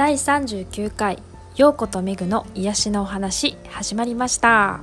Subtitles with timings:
[0.00, 1.18] 第39回
[1.56, 4.80] 陽子とめぐの癒しのお話始まりました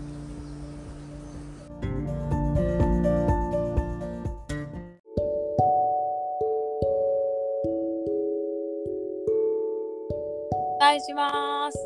[10.51, 11.79] お願いします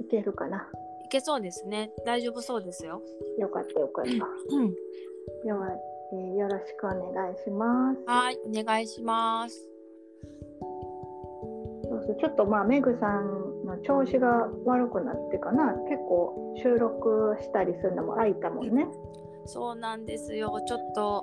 [0.00, 0.66] いけるかな？
[1.04, 3.02] いけそうですね大丈夫そうですよ
[3.38, 4.10] よかったよかった。
[4.56, 4.74] うん
[5.44, 5.68] では、
[6.14, 8.00] えーよろしくお願いします。
[8.06, 9.77] はいお願いします
[12.14, 15.74] ちょっとまあメグさんの調子が悪くなってかな。
[15.88, 18.86] 結構収録したりするのも空いたもんね。
[19.44, 20.60] そうなんですよ。
[20.66, 21.22] ちょっと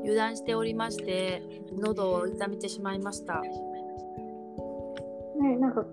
[0.00, 1.42] 油断しておりまして
[1.78, 3.40] 喉を痛めてしまいました。
[5.40, 5.84] ねなんか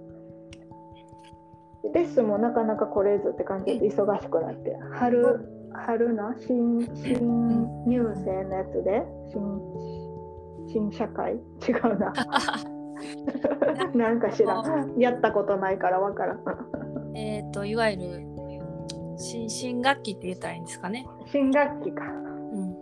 [1.94, 4.76] レッスンもなかなか来れずって感じで忙しくなって。
[4.94, 5.40] 春
[5.72, 9.62] 春の新新入生のやつで新
[10.68, 11.34] 新社会？
[11.68, 12.14] 違うな
[13.94, 16.40] なんか知らんやったことないからわからん
[17.16, 18.30] えっ、といわゆる
[19.18, 21.06] 新新学期って言ったらいいんですかね。
[21.32, 22.76] 新学期かうん。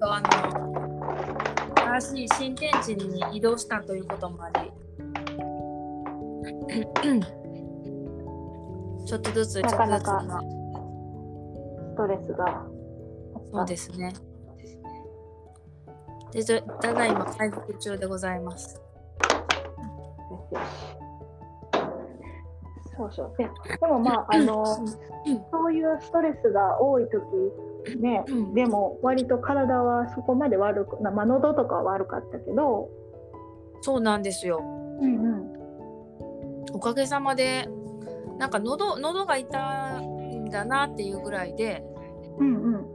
[0.00, 4.72] あの新しい新天地に移動したということもあり。
[9.06, 10.24] ちょっとずつちょっとずつなかなか
[11.92, 12.66] ストレスが
[13.52, 14.14] そうですね。
[16.34, 18.80] でただいま回復中でございます。
[22.96, 23.34] そうそう。
[23.38, 23.44] で
[23.80, 28.54] でもまああのそういうストレスが多い時ねうん。
[28.54, 32.88] でも割と体はそこまで悪くなまあ喉とかは悪かったけど。
[33.82, 34.60] そうなんですよ。
[34.60, 35.54] うんうん。
[36.72, 37.68] おかげさまで
[38.38, 40.06] なんか喉喉が痛い
[40.38, 41.84] んだなっていうぐらいで
[42.38, 42.86] うんうん。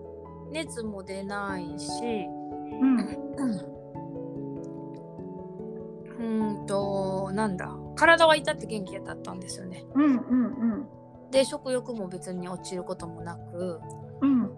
[0.52, 2.28] 熱も出ないし
[2.72, 3.00] うん。
[6.18, 7.70] うーんとなんだ。
[7.96, 9.86] 体は痛って元気だったんですよね。
[9.96, 10.88] うんうん
[11.32, 13.80] で食欲も別に落ちることもなく、
[14.22, 14.32] うん。
[14.32, 14.52] うん。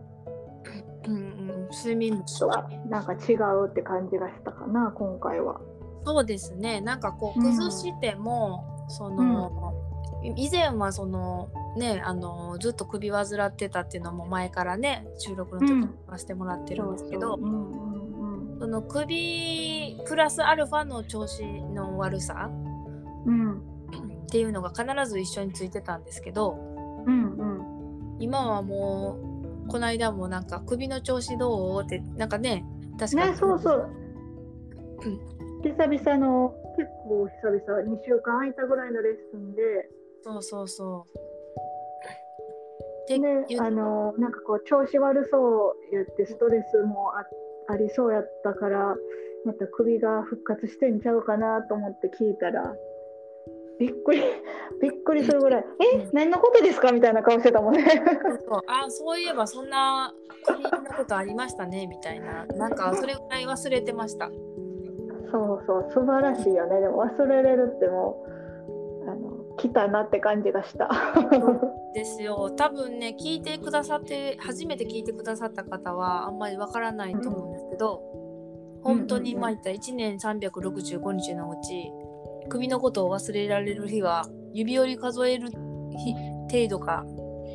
[1.06, 1.16] うん。
[1.16, 1.18] う
[1.68, 5.60] ん、睡眠もとはなんか違うって感じがしたかな今回は。
[6.06, 6.80] そうですね。
[6.80, 9.74] なんかこううん崩しても、その、
[10.36, 17.91] 以前はそのねあのずっと首患ってたっていうのも前からね収録の時に言わせてもらってるんですけど、うんうんうん
[18.62, 22.52] その首プラスアルファの調子の悪さ
[23.26, 23.62] うんっ
[24.30, 26.60] ていうのが必ず一緒についてたんですけど
[27.08, 29.18] うんうん今はも
[29.66, 31.84] うこの間もなんか首の調子どう？
[31.84, 32.64] ってなんかね
[33.00, 33.90] 確かに、ねそうそう。
[35.06, 35.20] うん。
[35.64, 39.90] 久々の結構久々2週間空いたぐらいのレッスンで。
[40.24, 41.18] そうそうそう。
[43.08, 47.26] でねあのなんかこう調子悪そう言ってストレスもあ
[47.72, 48.96] ありそうやったから
[49.46, 52.76] また首が復活してんちゃうかなと思って聞いたら
[53.80, 54.22] びっくり
[54.82, 55.66] びっくりするぐらい
[55.96, 57.84] 「え何のことですか?」みたいな顔してたもんね。
[58.48, 60.14] そうあそういえばそんな
[60.46, 64.30] 首のことありましたねみたいななんかそれぐらい忘れてました。
[65.32, 68.41] そうそう素晴らしいよねでも忘れれるってもう
[69.58, 70.90] 来たなって感じがした。
[71.94, 72.52] ですよ。
[72.52, 78.02] 多分ね聞いてくださって初めて聞いてくださった方はあんまりわからないと思うんですけど、
[78.84, 81.92] 本当にまあ言ったら1年365日のうち
[82.50, 86.14] 首のことを忘れられる日は指折り数える日
[86.52, 87.06] 程度か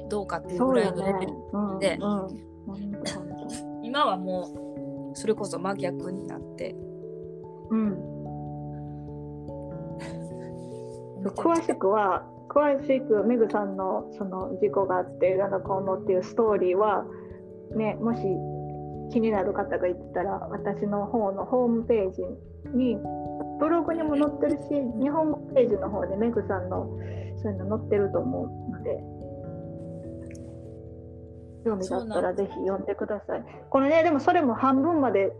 [0.08, 1.26] どうかっていうぐらいのレベね。
[1.26, 1.32] ル。
[1.52, 1.98] うんで
[3.82, 6.74] 今はもうそれこそ真逆になって
[7.70, 8.15] 当うん
[11.30, 17.04] 詳しくは詳しくメグさんのその事故があってあのこうのっていうストーリーは
[17.74, 18.22] ねもし
[19.12, 22.22] 気になる方がいたら私の方のホームページ
[22.76, 22.96] に
[23.58, 24.68] ブログにも載ってるし
[25.00, 26.86] 日本語ページの方でメグさんの
[27.42, 28.98] そういうの載ってると思うので
[31.64, 33.44] 興味があったらぜひ読んでください。
[33.70, 35.32] これねでもそれも半分まで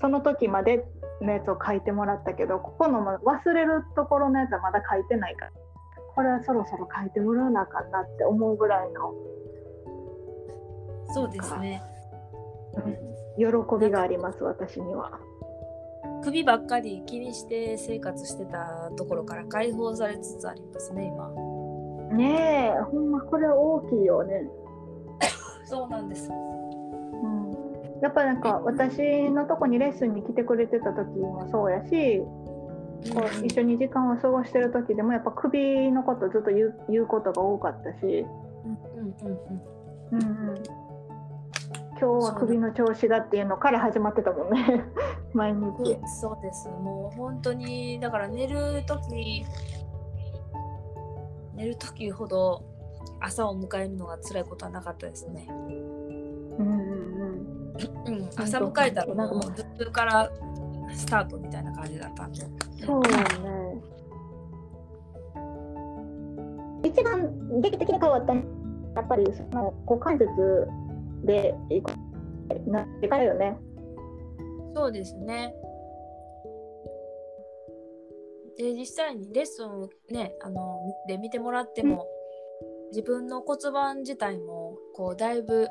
[0.00, 0.84] その時まで
[1.20, 5.52] のやつを書いてもらったけどここのま忘れるところのやつはまだ書いてないから
[6.14, 9.14] これはそろそろ書いてもらわなあかんなって思うぐらいの
[11.12, 11.82] そうですね
[13.38, 13.46] 喜
[13.78, 15.18] びがあります私には。
[16.22, 21.28] 首ばっかり気にして生活してたところから解放されつつありますね今
[22.16, 24.48] ねえほんまこれは大きいよね。
[25.64, 26.65] そうなんですうん、
[28.06, 32.20] やっぱなんか私のとこにレッスンに来てくれてた時もそうやし
[33.12, 38.24] こう一緒に時間を過ごしてる時でもやっぱ首のことずっと言う言うことが多かったし、
[40.10, 40.62] うんうん
[41.98, 44.84] 今日は首の調子がっていうのから始まってたもんね。
[45.32, 45.98] 毎日。
[46.20, 46.68] そうです。
[46.68, 49.46] もう本当にだから寝る時
[51.54, 52.62] 寝る時ほど
[53.18, 55.48] 朝を迎えるのが辛いことはなかったですね。
[58.06, 60.30] うんうんうんうん、朝迎えたらもう頭痛から
[60.94, 62.40] スタートみたいな感じだったんで。
[62.84, 63.82] そうよね。
[66.84, 68.42] 一番劇的に変わったの
[68.94, 70.26] やっぱりその股関節
[71.24, 71.54] で
[72.66, 73.58] なってからよね。
[74.74, 75.54] そうですね。
[78.56, 82.06] で実際にレッスンをねあので見てもらっても、
[82.90, 85.68] 自分の骨盤自体もこうだいぶ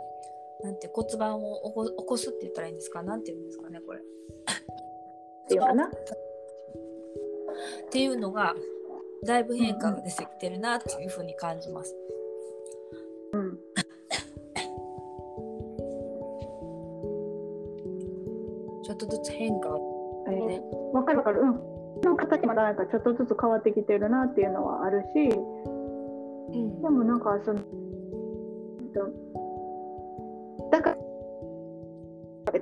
[0.63, 3.03] なんて骨盤を起こ起こすって言ったらいいんですか？
[3.03, 3.99] なんて言うんですかねこれ。
[3.99, 4.03] っ
[5.47, 5.85] ていうかな？
[5.85, 5.89] っ
[7.91, 8.55] ていうのが
[9.25, 11.95] だいぶ変化が出てきてるなっていうふうに感じます。
[13.33, 13.57] うん。
[18.83, 19.69] ちょっとずつ変化
[20.27, 20.61] えー、
[20.93, 21.41] わかるわかる。
[21.41, 21.75] うん。
[22.01, 27.59] の形もなんかちょっとずつ変わってきてるなっていうのはあるし、うんでもなんかその、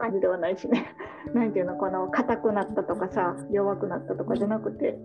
[0.04, 0.94] 感じではないしね。
[1.34, 4.98] なんていうのこの硬くなったとかさ弱くなったとかじゃなくて、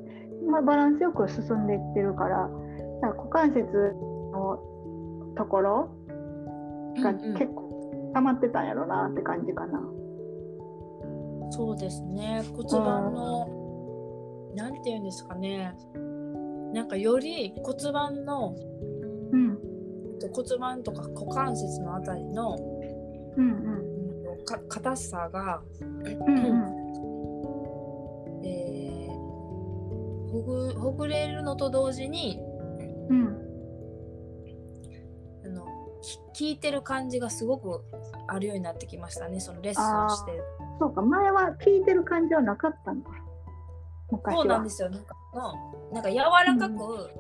[0.50, 2.50] まあ、バランスよく進んでいってるから
[3.00, 3.62] だから股関節
[4.32, 4.58] の
[5.36, 5.90] ところ
[7.00, 7.34] がうんうん。
[7.34, 9.80] 結構溜まってたんやろなって感じかな。
[11.50, 12.42] そうですね。
[12.56, 13.48] 骨盤の
[14.56, 15.76] なんて言うんですかね。
[16.74, 18.56] なんかより骨盤の
[19.32, 19.58] うん。
[20.34, 22.56] 骨盤とか股関節のあたりの
[23.36, 23.77] うんうん
[24.48, 26.06] か硬さが、うんうん。
[28.44, 29.18] えー
[30.30, 32.38] ほぐほぐれるのと同時に
[33.08, 33.26] うん。
[35.44, 35.66] あの
[36.34, 37.82] き聞いてる感じがすごく
[38.26, 40.32] あるようになってきましたねそのレッスンをして。
[40.32, 40.42] る
[40.78, 43.10] そうか前は聞いてる感じはなかったんだ。
[44.30, 44.88] そうなんですよ。
[44.90, 45.52] なんかの
[45.92, 47.10] なんか柔らかく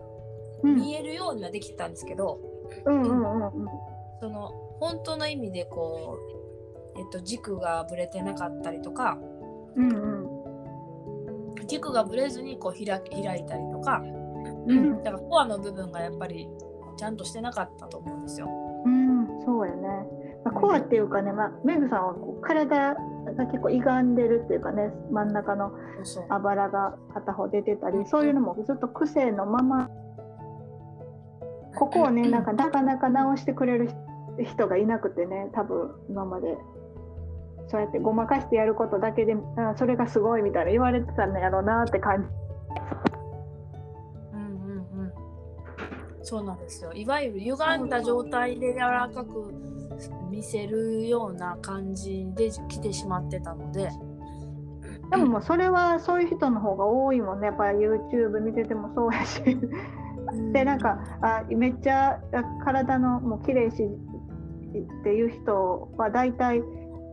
[0.62, 0.76] うん。
[0.76, 2.40] 見えるようにはできてたんですけど、
[2.84, 3.68] うんうんうんうん。
[4.20, 4.48] その
[4.80, 6.37] 本当の意味でこう、
[6.98, 9.18] えっと、軸がぶれてなかったりとか
[9.76, 10.38] うんうん
[11.66, 14.02] 軸がぶれずにこう開開いたりとか
[14.66, 16.48] うんだからコアの部分がやっぱり
[16.98, 18.48] ちゃんとしてなかったと思うんですよ。
[18.84, 19.88] うん、そうやね。
[20.44, 25.72] まあ、コアっていうかね、まあ、メグさんはこう体が結構歪んでるっていうかね、真ん中の
[26.28, 29.88] あばらが片方出てたり、そういうのもずっと癖のまま、
[31.76, 33.90] ここをね、なんかなかなか直してくれる
[34.44, 36.56] 人がいなくてね、多分今まで。
[37.68, 42.28] そうやってごまかしてやることだけで、あそれがすごいみたいな言われてたんやろうなって感じ。
[44.32, 45.12] うんうんうん。
[46.22, 46.92] そうなんですよ。
[46.92, 49.52] いわゆる歪んだ状態で柔らかく
[50.30, 53.90] 見せるような感じで来てしまってたので。
[55.10, 59.42] でももうそれはそういう人の方が多いもんね、やっぱり YouTube 見ててもそうやし。
[60.52, 66.62] でなんかあめっちゃあ体のもう綺麗しっていう人は大体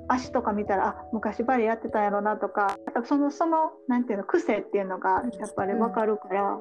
[0.07, 6.60] 足とか見たらあ昔バレエやってたんやろなとかそのそのなんていうの癖っていうのがやっぱり分かるから、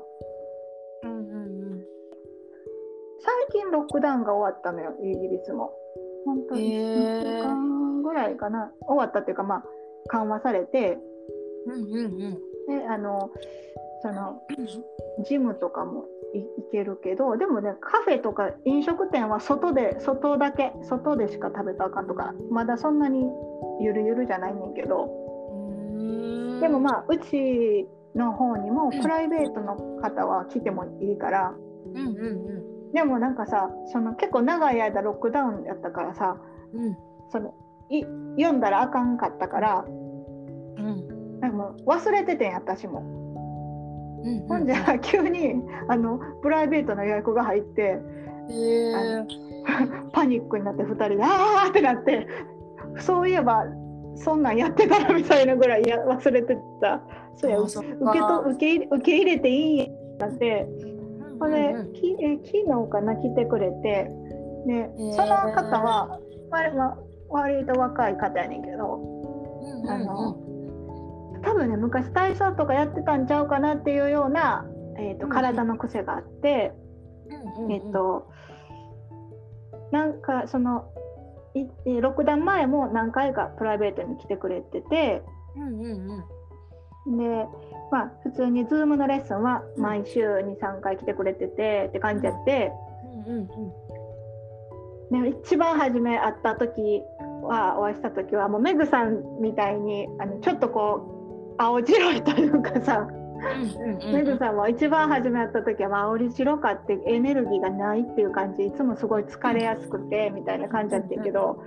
[1.02, 1.84] うんうんうん。
[3.20, 5.72] 最近ロックダウンが終わったのよイギリスも。
[6.24, 8.72] 本当にへ1ー週間ぐらいかな。
[8.80, 9.64] 終わったっていうかまあ
[10.08, 10.98] 緩和されて。
[11.66, 12.78] うんうんうん。
[12.80, 13.30] であの
[14.02, 14.42] その
[15.26, 16.04] ジムとかも
[16.70, 23.24] けるけどでもねカフェとか飲食店は外で外だけ外でしか食べたらあかんとかまだそんなに
[23.80, 25.08] ゆるゆるじゃないねんけど。
[26.60, 31.54] でもまあうちの方にもプライベートの方は来てもいいから。
[31.94, 32.64] うんうん
[32.94, 36.36] でもなんかさその結構長い間ロックダウンやったからさ
[36.72, 36.96] うんうん。
[37.30, 37.54] その
[37.90, 38.02] い
[38.40, 39.90] 読んだらあかんかったからう
[40.80, 41.40] ん。
[41.40, 43.23] なんかもう忘れててん私も。
[44.24, 45.54] うんほんじゃ急に
[45.88, 47.82] あのプライベートの予約が入って。
[47.82, 47.98] へ
[48.50, 49.26] え
[50.12, 52.26] パニックになって2人であーってなって
[52.98, 53.64] そういえば
[54.16, 57.02] そんなんやってたらみたいなぐらいや忘れてた。
[57.36, 57.72] そうやあ受
[58.12, 60.18] けと受け入れ受け入れていいんやって。
[60.18, 60.68] なって
[61.40, 61.80] これ、うん。
[61.80, 64.10] うんきえ昨日かな来てくれて。
[64.66, 65.12] でー。
[65.12, 69.90] その方は割ま割と若い方やねんけどうんうん。
[69.90, 70.36] あの
[71.44, 74.64] 多分ね昔体操とかやってたんちゃうかなっていうような、
[74.98, 76.72] えー、とうん体の癖があって。
[76.76, 78.30] うんうんえっと、
[79.90, 80.84] なんかその
[81.54, 85.22] いえロックダウン前も何回かプライベートに来てくれてて
[85.56, 86.24] うんうん
[87.06, 87.18] うん。
[87.18, 87.46] で、
[87.90, 92.72] まあ、普通に Zoom のレッスンは毎週23回来てくれててって感じやって、
[93.26, 97.02] うんうんね、一番初め会った時
[97.42, 101.13] はお会いした時はもうメグさんみたいにあのちょっとこう
[101.58, 103.06] 青白いというかさ、
[104.12, 111.62] メグさんも一番初め会った時は、まあ、青白かってエネルギーがないっていう感じいつもすごい疲れやすくてみたいな感じだったけど、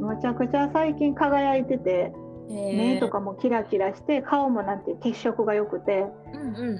[0.00, 2.12] むちゃくちゃ最近輝いてて。
[2.46, 6.04] 目とかもキラキラして顔もなんて血色が良くて、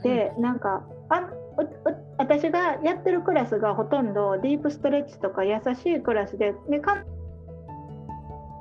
[0.02, 1.30] でなんかあ
[2.18, 7.04] 私がやってるクラスがほとんどディープストレッチとか優しいクラスででか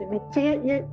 [0.10, 0.84] めっちゃや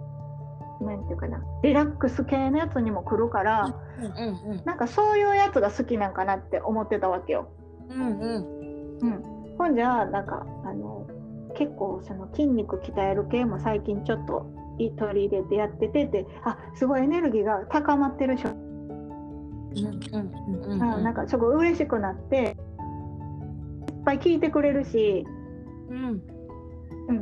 [0.81, 4.51] なんていうかなリラックス系のやつにも来るから、うんうん。
[4.53, 7.49] うん、なんかそういうやつが好きなんかなって思ってたわけよ。
[7.89, 8.99] うんうん。
[9.01, 11.07] うん、ほんじゃなんかあの
[11.55, 18.71] 結構その筋肉鍛える系も最近ちょっと取り入れてやってててあすごいエネルギーが高まってるしょ、うん
[21.03, 25.25] なんかすごい嬉しくなっていっぱい聞いてくれるし、
[25.91, 26.23] うん。
[27.09, 27.13] う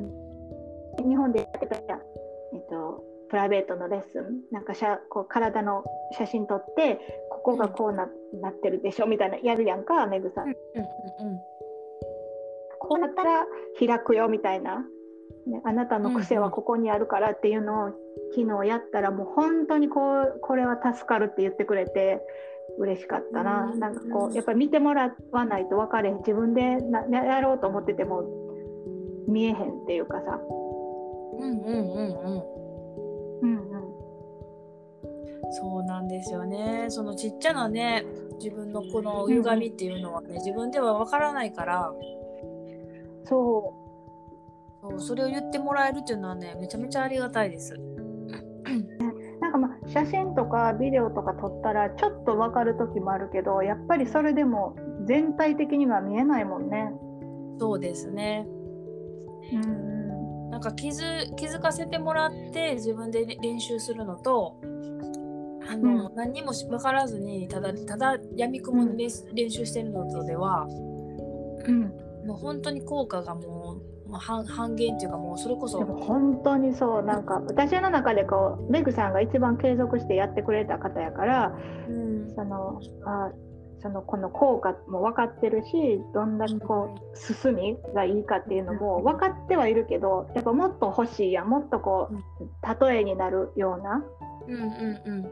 [1.05, 5.85] ん、日本でやってた、えっと、プライベートのレッスンなんかしゃこう体の
[6.17, 6.99] 写真撮って
[7.31, 8.09] ここがこうな,、
[8.41, 10.45] なってるでしょみたいなやるやんかめぐさん。
[10.45, 11.39] うんうんうん、
[12.79, 13.47] こうなったら
[13.79, 14.85] 開くよみたいな。
[15.47, 17.89] ね、あなたの癖はここにあるからっていうのを
[18.35, 22.21] 昨日やったらもう本当にこうこれは助かるって言ってくれて
[22.79, 26.79] 嬉しかったな、なんかこうやっぱり見てもらわないと分かれへん自分で
[27.11, 28.25] やろうと思ってても
[29.27, 30.41] 見えへんっていうかさ。
[31.39, 32.58] うんうんうんうん
[33.43, 33.69] うんうん。
[35.51, 36.87] そうなんですよね。
[36.89, 38.05] そのちっちゃなね
[38.39, 41.93] 自分のこの歪みっていうのはね、自分では分からないから。
[43.25, 43.89] そう。
[44.81, 47.75] そうそれを言ってもらえるっていうのはねめちゃめちゃありがたいです。
[49.41, 54.77] なんかまあ写真とかビデオとか撮ったらちょっと分かる時もあるけどやっぱりそれでも
[55.07, 56.93] 全体的には見えないもんね。
[57.59, 58.47] そうですね。
[59.53, 59.98] うん、
[60.59, 64.57] なんか気づ気づかせてもらって自分で練習するのと
[65.71, 71.83] あの、うん、何にも分からずにただただやみくもに練習してるのとでは、うん、
[72.27, 81.53] もう本当に効果がもうまあ、半半減っていうかもうそれこそ本当にそうなんか私の中でこうメグさんが一番継続してやってくれた方やから、
[81.89, 83.31] うん、そのあ
[83.81, 94.05] そのこの効果も分かってるしどんだけこう進みがいいかっていうのも分かってはいるけどやっぱもっと欲しいやもっとこう例えになるような、
[94.49, 94.63] うんうん
[95.05, 95.31] うん、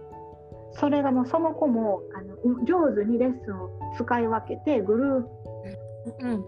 [0.72, 6.42] それがもうその子もあの上手にレッスンを使い分けてグルー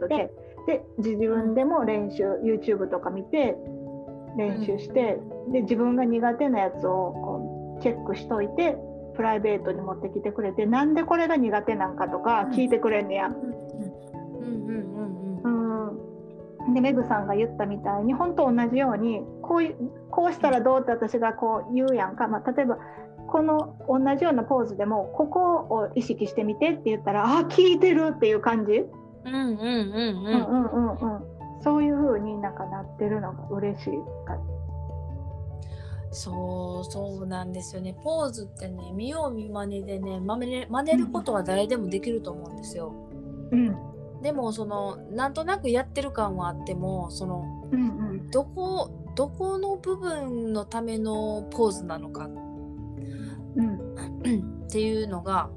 [0.00, 0.30] プで。
[0.64, 3.56] で自分でも練習 YouTube とか見て
[4.38, 8.76] 練習して、うん、で自分が苦手なやつをこうチェックしといて
[9.14, 13.30] プライベートに持ってきてくれてなんでこれが苦手なんかとか聞いてくれんねや。
[16.74, 22.78] でメグさんが言ったみたいに本当同じようにこうこうしたらどうって私がこう言うやんか、まあ、例えば
[23.26, 25.40] この同じようなポーズでもここ
[25.74, 28.84] を意識してみてって言ったらあ聞いてるっていう感じ？
[29.24, 30.24] うんうんうんうん。
[30.24, 31.24] うんうんうん
[31.62, 33.90] そういう風になんかなってるのが嬉しい
[34.26, 34.36] か
[36.12, 37.96] そうそうなんですよね。
[38.02, 42.92] ポーズってね見よう見まねでねまね真似ることは誰でもできると思うんですよ。
[43.50, 43.76] うん、
[44.22, 52.28] でもそのなんとなくやってる感はあってもその、うんうん、どこどこの部分のためのポーズなのか、
[53.56, 55.50] うん、っていうのが、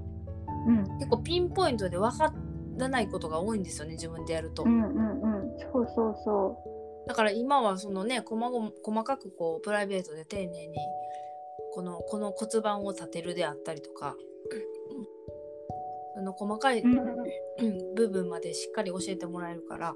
[0.68, 2.34] うん、結構ピンポイントで分かっ
[2.78, 4.64] らないことが多いんですよね自分でやると。
[4.64, 6.75] うんうんうん、そうそうそう
[7.08, 10.76] だから今はそのね細細かくこうプライベートで丁寧に
[11.74, 14.16] このこの骨盤を立てるであったりとか、
[16.16, 19.96] その細かい、うん、部分までしっかり教えてもらえるから。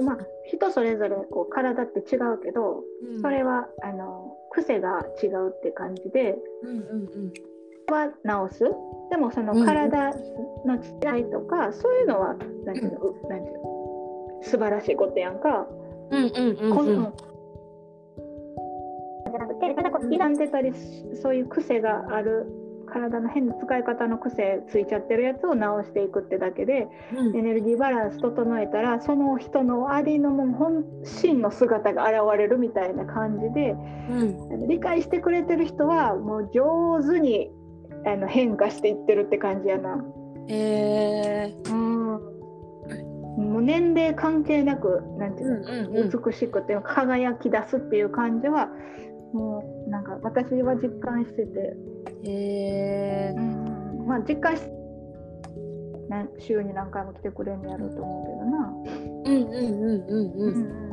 [0.00, 8.60] まあ、人それぞれこう体って違うけど、うん、それはあの癖が違うって感じで、うんうんうん、は直す。
[9.10, 10.12] でもその体
[10.64, 13.67] の違いとか、うん、そういうのは何ていうの、うん、なんていうの
[14.42, 15.66] 素晴らしいことやんか。
[16.10, 17.12] うんうんうんうん、
[19.30, 20.72] じゃなくてただこう傷んでたり
[21.20, 22.46] そういう癖がある
[22.90, 33.72] 体の変な使い方の癖ついちゃってるやつを直していくってだけで、うん、エネルギーバランス整えたらその人のありのも本真の姿が現れるみたいな感じで、
[34.10, 37.50] うん、理解してくれてる人はもう上手に
[38.06, 40.02] あの変化していってるって感じやな。
[40.48, 41.87] へえー、うん。
[43.58, 48.68] もう年齢関係なくなんていうの、うんうんうん、美しくて輝き出すっていう感じは
[49.32, 51.76] もうなんか私は実感してて。
[52.22, 53.40] へえー。
[53.40, 54.62] うん、まあ実感し
[56.38, 58.72] 週に何回も来てくれんやろうと思うけどな。
[59.08, 60.54] うんうんうんうんうん。
[60.54, 60.88] うん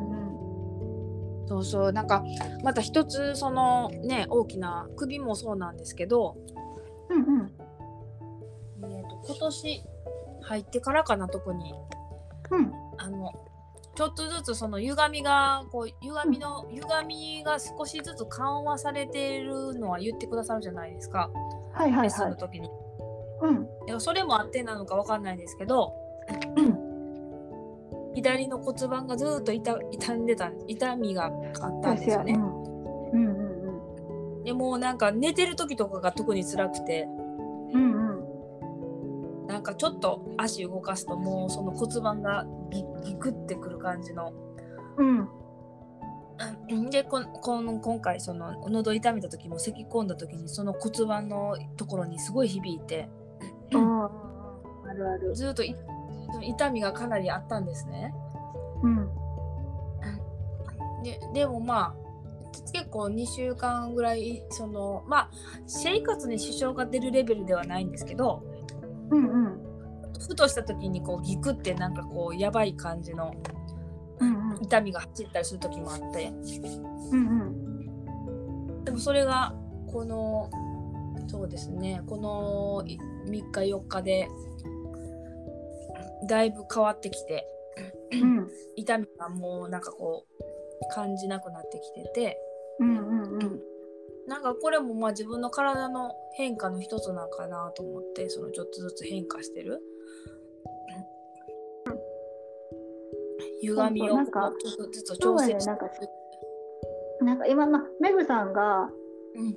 [1.48, 2.24] そうそうなんか
[2.64, 6.36] また一つそのね大きな首もそうなんですけど、
[7.08, 7.52] うんうん
[8.82, 9.84] えー、と今年
[10.42, 11.72] 入ってからかな特に
[12.50, 12.72] うん。
[12.98, 13.32] あの
[13.94, 21.30] ちょっとずつその歪みがこう歪みの歪みが少しずつ緩和されているのは言ってくださるじゃないですか、
[21.72, 22.30] はいはいレッスンはい。
[22.32, 22.70] の時に。
[23.42, 23.66] うん。
[23.86, 25.94] でもそれもあってなのかわかんないですけど
[26.56, 28.12] うん。
[28.14, 32.34] 左の骨盤がずーっと痛痛んでた痛みがあったんですよね。
[32.34, 33.10] うん。
[33.12, 33.56] うんうん
[34.44, 37.08] でもうなんか寝てる時とかが特に辛くて。
[37.72, 38.05] うんうん
[39.46, 44.32] なんかちょっと足動かすともうその骨盤がギギクってくる感じの。
[44.96, 45.28] うん。
[46.70, 46.90] うん。
[46.90, 53.08] でこんこん今回その喉痛めた時も咳き込んだ時にその骨盤のところにすごい響いて。
[53.72, 54.04] うん。
[54.04, 54.10] あ
[54.94, 55.34] るある。
[55.34, 55.74] ずーっとい
[56.42, 58.14] 痛みがかなりあったんですね。
[58.82, 59.08] うん。
[61.02, 62.06] ででもまあ
[62.72, 65.30] 結構2週間ぐらいそのまあ
[65.66, 68.42] 生活に支障が出るレベルではないんですけど
[69.10, 69.60] うんうん。
[70.18, 73.34] ふとした時にこうギクってなんかこうやばい感じの
[74.18, 74.62] うんうん。
[74.62, 76.32] 痛みが走ったりする時もあって。
[77.12, 79.54] うんでもそれが
[79.88, 80.48] この
[81.28, 82.02] そうですね。
[82.06, 82.98] このい
[83.28, 84.28] 3日4日で
[86.28, 87.46] だいぶ変わってきて
[88.12, 88.38] うん。
[88.38, 92.38] うん痛みがもうなんかこう感じなくなってきてて。
[92.78, 93.25] うんうんうん
[94.26, 99.80] なんかこれもまあ自分の体の変化の一つなんかなと思ってそのちょっとずつ変化してる。
[103.62, 105.90] 歪みをそうそうなんかちょっとずつ調整してなんか
[107.20, 108.90] なんか今、まあ、メグさんが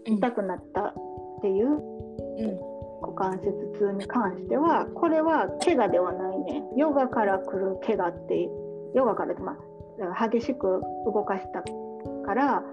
[0.05, 0.93] 痛くなったっ
[1.41, 2.69] ていううん。
[3.01, 6.63] 股関節痛に関してはこれは怪我ではないね。
[6.75, 8.49] ヨガから来る怪我って
[8.93, 9.57] ヨガからま
[10.15, 11.63] あ激しく動かした
[12.29, 12.63] から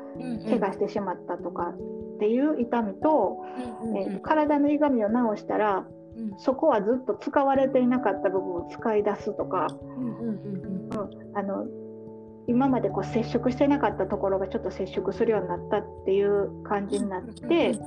[0.44, 1.72] 怪我してしまったとか
[2.16, 3.38] っていう痛みと、
[3.96, 6.38] えーと体の歪みを治したらうん。
[6.38, 9.66] そこはずっと使われていなかった部分を使い出すとか
[11.34, 11.66] あの
[12.46, 17.78] 今までこう接触してなかったところがちょっと接触するようになったっていう感じになって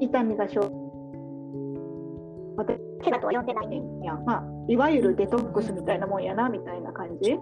[0.00, 0.60] 痛みが生
[2.56, 3.46] 私怪我とは呼ん。
[3.46, 3.68] でない。
[3.68, 7.36] ねんや、まあ、いわゆるデトックスみたいなもんやなみたいな感じ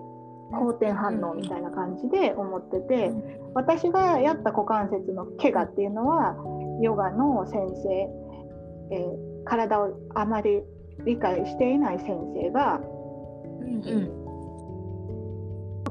[0.52, 3.12] 好転反応みたいな感じで思ってて
[3.54, 6.36] 私がやった股関節の怪我っていうのは
[6.82, 10.62] ヨガの先生、えー体をあまり
[11.04, 12.80] 理解していない先生が
[13.60, 14.20] うんうん。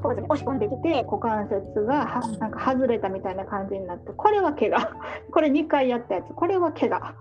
[0.02, 4.96] 押し込んできて股関節がはなんか外れたみたいな感じになってこれは怪我。
[5.30, 6.32] これ2回やったやつ。
[6.32, 7.14] これは怪我。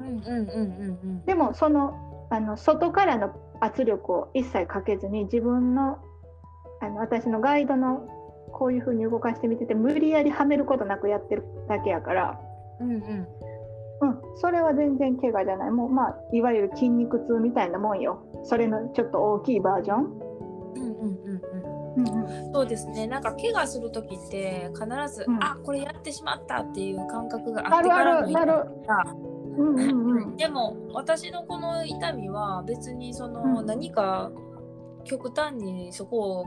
[0.00, 1.24] うんうんうんうんうん。
[1.24, 1.94] でもその
[2.28, 5.98] あの外からの圧力を一切かけずに自分の
[6.84, 8.06] あの私のガイドの
[8.52, 12.40] こういう風に動かしてみてて無理やりはめることなくやってるだけやから、
[12.80, 13.28] うんうん。
[14.00, 15.70] うん、それは全然怪我じゃない。
[15.70, 18.24] もうまあいわゆる筋肉痛みたいなもんよ。
[18.44, 19.98] それのちょっと大きいバージョン。
[19.98, 21.42] うんうんうん
[21.96, 22.08] うん。
[22.08, 23.06] うんそうですね。
[23.06, 25.42] なんか怪我する時って必ず、うん。
[25.42, 28.44] あこれやってしまったっていう感覚があってあるか。
[28.44, 28.64] らの
[29.56, 30.34] うんうんうん。
[30.36, 33.66] でも私のこの痛みは別にそのうん。
[33.66, 34.30] 何か
[35.04, 36.44] 極端にそこ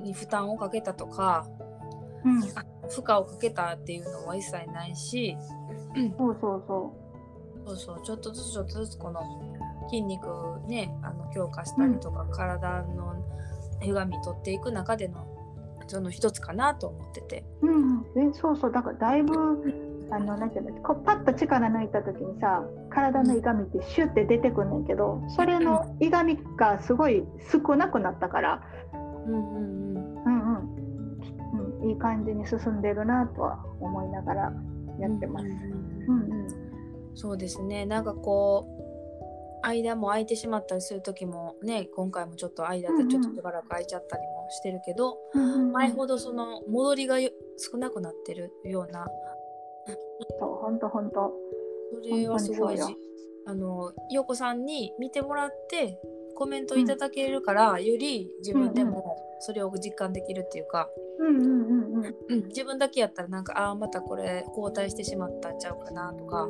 [0.00, 1.46] に負担をかけたとか
[2.24, 5.36] うん負荷をかけたっていうのは一切ないし
[6.18, 7.04] そうそうそ
[7.66, 9.20] そうそうちょっとずつちょっとずつこの
[9.88, 10.26] 筋肉
[10.68, 13.14] ねあの強化したりとか、体の
[13.80, 15.26] 歪み取っていく中での
[15.86, 17.44] その一つかなと思ってて。
[17.62, 17.66] う。
[17.66, 19.34] うんうん、でそうそうだからだいぶ
[20.10, 28.62] あのなんていうのこうパッと力抜いた時にさ体の歪みってシュッて出てくんねんけどそれの歪みがすごい少なくなったから、
[29.26, 30.24] うんうんうん。
[30.24, 31.82] うんうん。
[31.82, 34.52] うん、いい感じに進んでるなとは思いながら
[34.98, 35.46] やってます。
[37.14, 37.86] そうですね。
[37.86, 38.66] なんかこ
[39.62, 45.72] う間も空いてしまったりする時もね今回もちょっと間でちょっとしばらく空いちゃったりもしてるけど、うんうんうん。
[45.72, 49.06] 前ほどその戻りがよ少なくなってるような。
[50.38, 51.32] そう本当本当
[51.92, 52.82] それはすごいし
[53.46, 55.98] あの陽子さんに見てもらって
[56.34, 62.16] コメントいただけるから、より自分でもそれを実感できるっていうか、うんうんうんうん。
[62.28, 66.48] うん、自分だけやったらなんかああまたこれ後退してしまったんちゃうかなとか、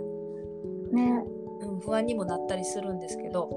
[0.92, 1.25] ね。
[1.61, 3.49] うん、不安にもなったりするんですけど、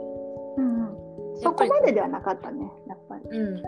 [0.58, 1.42] うんうん。
[1.42, 3.38] そこまでではなかったねやっぱり。
[3.38, 3.64] うん、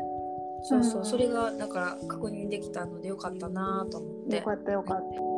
[0.63, 1.06] そうそう、うん。
[1.06, 4.38] それがだから確認できたのでよかったなと思って。
[4.38, 5.29] よかったよかった。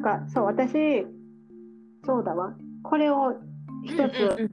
[0.00, 1.06] なんかそう私
[2.04, 3.34] そうだわこれを
[3.84, 4.50] 一つ、うんうん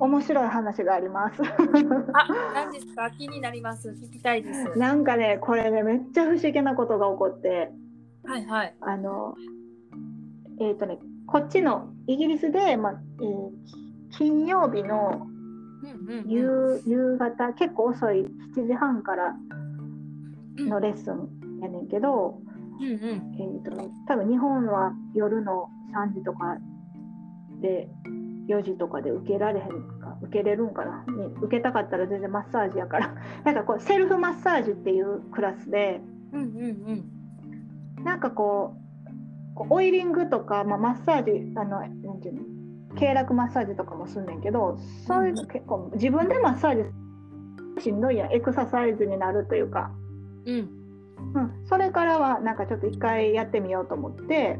[0.00, 1.40] 面白い話があります。
[1.44, 3.08] あ、何ですか？
[3.12, 3.90] 気になります。
[3.90, 4.76] 聞きたいです。
[4.76, 7.70] なんかねこれねめっちゃ不思議なことが起こって
[8.24, 8.74] はいはい。
[8.80, 9.36] あの
[10.58, 13.50] えっ、とねこっちのイギリスで、まあえー
[14.10, 15.28] 金曜日の
[15.84, 18.22] うんうんうん夕夕方結構遅い
[18.56, 19.36] 7時半から
[20.58, 21.28] のレッスン
[21.60, 26.58] やねんけど、うんうんえー、と多分日本は夜の3時とか
[27.60, 27.88] で
[28.48, 29.66] 4時とかで受けられへん
[30.00, 31.04] か受けれるんかな？
[31.08, 33.14] に受けたかったら全然マッサージやから。
[33.44, 36.00] なんかこうセルフマッサージっていうクラスで
[36.32, 36.44] うんう
[38.00, 42.40] んなんかこうこうオイリングとか、まあ、マッサージあのなんていうの？
[42.96, 46.84] 経絡マッサージとかもすんねんけどそういうの結構自分でマッサー
[47.76, 48.32] ジしんどいやん。
[48.32, 49.92] エクササイズになるというか。
[50.46, 50.81] うん
[51.34, 51.42] うん。
[51.42, 54.58] うん、それからはなんかちょっと一回やってみようと思って。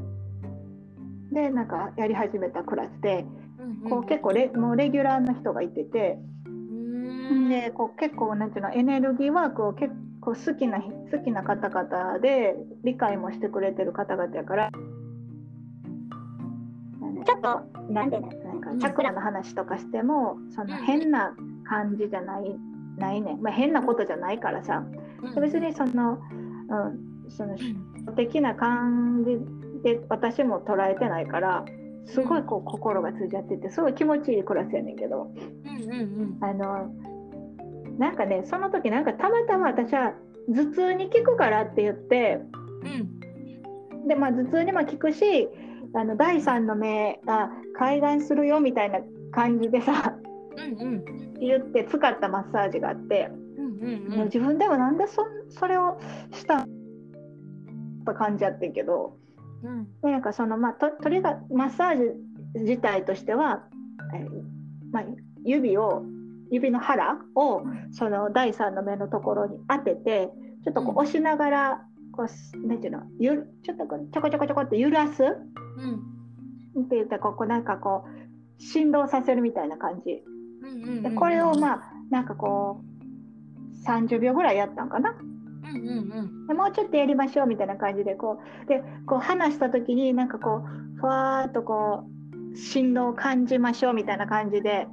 [1.32, 3.24] でなんかやり始めたクラスで
[3.58, 6.18] うんこう結構レもうレギュラーの人がいてて。
[6.46, 7.48] うん。
[7.48, 14.70] でこう結構なんていうのエネルギーワークを結構好きな人好きな方々で理解もしてくれてる方々やから。
[17.24, 22.56] ちょっとなんでねなんかチャクラの話とかしてもその変な感じじゃない
[22.98, 24.84] ないねん、まあ、変なことじゃないからさ。
[25.40, 26.18] 別にその,、
[26.72, 27.56] うん、その
[28.16, 29.38] 的な感じ
[29.82, 31.64] で私も捉えてないから
[32.06, 35.30] すごいこう心が通じ合っててすごい気持ちいいクラスやねんけど。
[35.32, 36.38] うんうんうん。
[36.40, 36.92] あの
[37.98, 40.14] なんかねその時なんかたまたま私は
[40.48, 42.40] 頭痛に効くからって言って
[42.82, 44.08] うん。
[44.08, 45.48] で、まあ、頭痛にも効くし
[45.94, 50.16] あの第三の目が開眼するよみたいな感じでさ
[50.56, 51.04] うんうん。
[51.38, 53.30] 言って使ったマッサージがあって、
[53.82, 54.16] うんうん。
[54.16, 55.98] もう自分でもなんでそそれを
[56.32, 56.66] した
[58.06, 59.16] と感じやってんけど。
[59.62, 59.84] うん。
[60.02, 61.96] でなんかそのまあととりがマッサー
[62.54, 63.64] ジ自体としては、
[64.14, 64.28] えー
[64.92, 65.04] まあ、
[65.44, 66.04] 指を
[66.50, 70.30] 指の腹をその第三の目のところに当てて
[70.64, 70.96] ちょっとこうん。
[70.96, 75.26] う押しながらこうなんていうのゆるちょっとこうちょこちょこちょこって揺らすっ
[76.76, 76.88] うん。
[76.88, 80.22] て言ったらこうなんかこう振動させるみたいな感じ。
[80.62, 81.02] うんうん。
[81.02, 82.91] でこれをまあなんかこう
[83.86, 85.10] 30秒ぐらいやったんかな。
[85.10, 86.46] うんうんうん。
[86.46, 92.04] でもうちょっとやりましょうみたいな感じでこうでこう話した時になんかこうふわーっとこ
[92.52, 94.86] う振動を感じましょうみたいな感じで、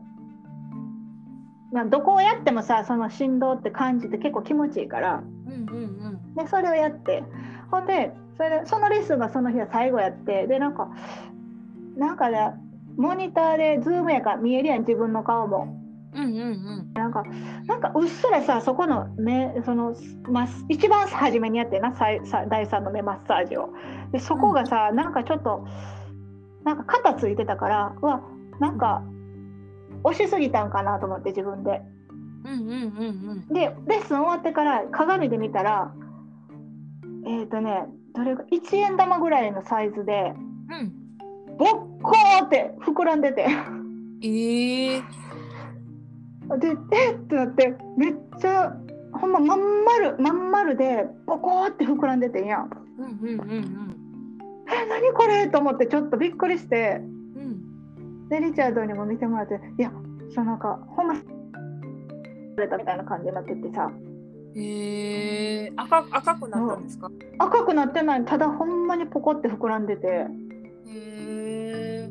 [1.74, 5.24] まあ、どこをやってもさその振動って感じて結構気持ちいいから。
[5.48, 6.36] うんうんうん。
[6.36, 7.24] でそれをやって。
[7.72, 10.48] ほんでそれでそのレッスンがその日は最後やって。
[10.48, 10.90] でなんか
[11.98, 12.54] なんかね
[12.98, 15.79] モニターでズームやから見えるやん自分の顔も。
[16.20, 16.52] うんうんう
[16.84, 16.94] ん。
[16.94, 17.24] なんか
[17.66, 19.96] なんかうっすらさそこの目その
[20.30, 23.70] ま一番初めにやってんなさいさ第3の目マッサージを。
[24.12, 25.66] でそこがさ、なんかちょっと
[26.64, 28.22] なんか肩ついてたからうわ
[28.60, 29.04] なんか
[30.04, 31.82] 押しすぎたんかなと思って自分で。
[32.46, 33.54] うんうんうんうん。
[33.54, 35.94] でレッスン終わってから鏡で見たら
[37.26, 40.34] えっ、ー、とねどれか1円玉ぐらいのサイズで
[40.70, 41.58] うん。
[41.58, 43.46] ボッコーって膨らんでて。
[44.22, 45.02] ええ
[46.58, 47.16] でえっ？
[47.16, 48.76] ってなってめっちゃ
[49.14, 52.70] ほんままん丸まん丸でボコーって膨らんでてんやん。
[52.98, 53.96] うんうんうん
[54.72, 55.48] え何これ？
[55.50, 57.02] と思ってちょっとびっくりして。
[57.36, 57.42] うん。
[57.42, 57.46] う
[58.26, 59.92] んでリチャードにも見てもらっていや
[60.36, 61.16] そうなんかほんま
[62.58, 63.92] れたみたいな感じになっててさ。
[64.56, 67.10] へえ赤赤くなったんですか？
[67.40, 68.26] 赤くなってない。
[68.26, 70.08] ただほんまにポコって膨らんでて。
[70.08, 70.28] へ
[70.92, 72.10] え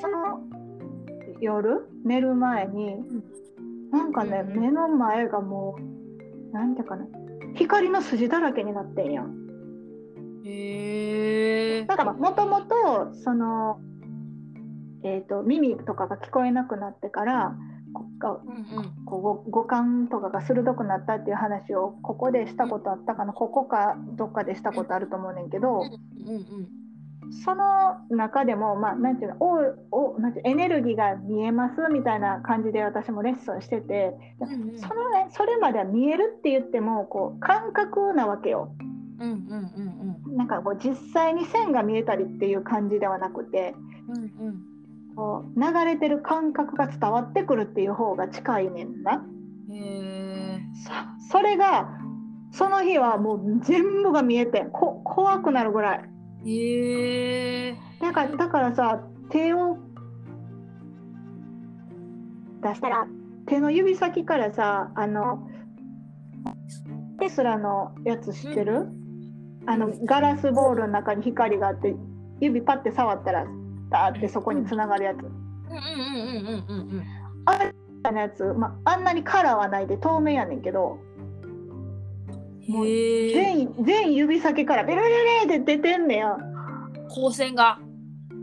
[0.00, 0.40] その
[1.40, 2.96] 夜寝る前に
[3.90, 5.76] なんかねうん目の前がも
[6.50, 7.06] うなんていうかな
[7.54, 9.46] 光の筋だらけになってんやん。
[10.44, 13.80] へえなんかもともとその、
[15.02, 17.56] えー、と耳とかが聞こえなくなってから
[19.04, 26.85] 五感とかが鋭くなったっていう話をここでしたことあったかなここかどっかでしたことあると思うねんけどうんうん
[27.30, 29.36] その中でも、まあ、なんていうの
[29.90, 38.72] おおなんてエネルギーが見えますみたいな感じで私もレッスンしててうんうんその、ね、それまでは見えるって言ってもこう感覚なわけよ。
[39.18, 43.74] うんうんうんなんかこう実際に線が見えたりっていう感じではなくて
[44.08, 44.62] うんうん
[45.16, 49.24] こう流れてる感覚が伝わってくるっていう方が近いねんな。
[49.68, 50.60] うんへえ
[51.28, 51.88] そそれが
[52.52, 56.15] その日はもう全部が見えてこ怖くなるぐらい。
[56.44, 59.78] へえなんかだからさ手を
[62.62, 63.06] 出したら
[63.46, 65.48] 手の指先からさあの
[67.18, 68.88] テスラのやつ知ってる、
[69.66, 71.94] あのガラスボールの中に光があって
[72.40, 73.46] 指パッて触ったら
[73.88, 75.32] ダーってそこにつながるやつ、うんうん
[76.46, 77.04] うんうんうん
[77.46, 77.72] あれ
[78.12, 80.98] のやつ、まあ、あんなにカラーはないで透明やねんけど
[82.68, 86.36] もう全全指先からビルビルって出てんねや。
[87.08, 87.78] 光線が。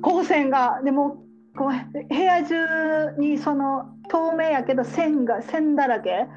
[0.03, 0.81] 光線が。
[0.83, 1.17] でも
[1.57, 6.27] こう部屋中にその透明やけど線が線だらけ。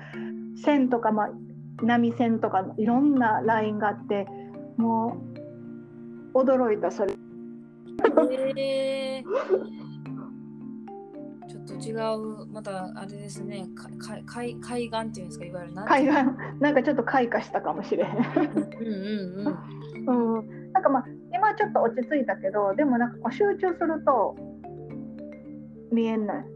[0.64, 1.31] 線とか、まあ、
[1.83, 4.27] 波線とかいろんなラインがあって
[4.79, 5.18] も
[6.35, 7.12] う驚いたそれ。
[7.12, 7.16] へ
[9.18, 9.86] えちょっと
[11.79, 13.67] 違うまたあれですね。
[13.75, 16.15] かか海海岸っていうんですかいわゆる海岸。
[16.61, 18.11] なんかちょっと開花したかもしれへん。
[18.17, 24.37] うんうんうんうん、 なんかまあ今ちょっと落ち着いたけどでもなんかこう集中すると
[25.93, 26.47] 見えない。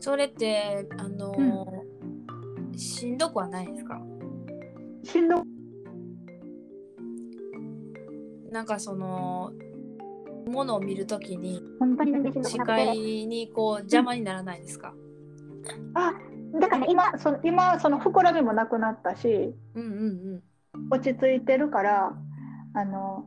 [0.00, 4.00] それってあのーしんどくはないですか？
[5.02, 5.42] しんど。
[8.52, 9.52] なんかその
[10.46, 11.60] ものを見るときに
[12.44, 14.94] 視界にこう邪魔にならないですか、
[15.94, 16.12] あ
[16.60, 19.86] だからね今その今その膨らみもなくなったしうんう
[20.36, 20.42] ん
[20.90, 22.12] 落ち着いてるから
[22.74, 23.26] あの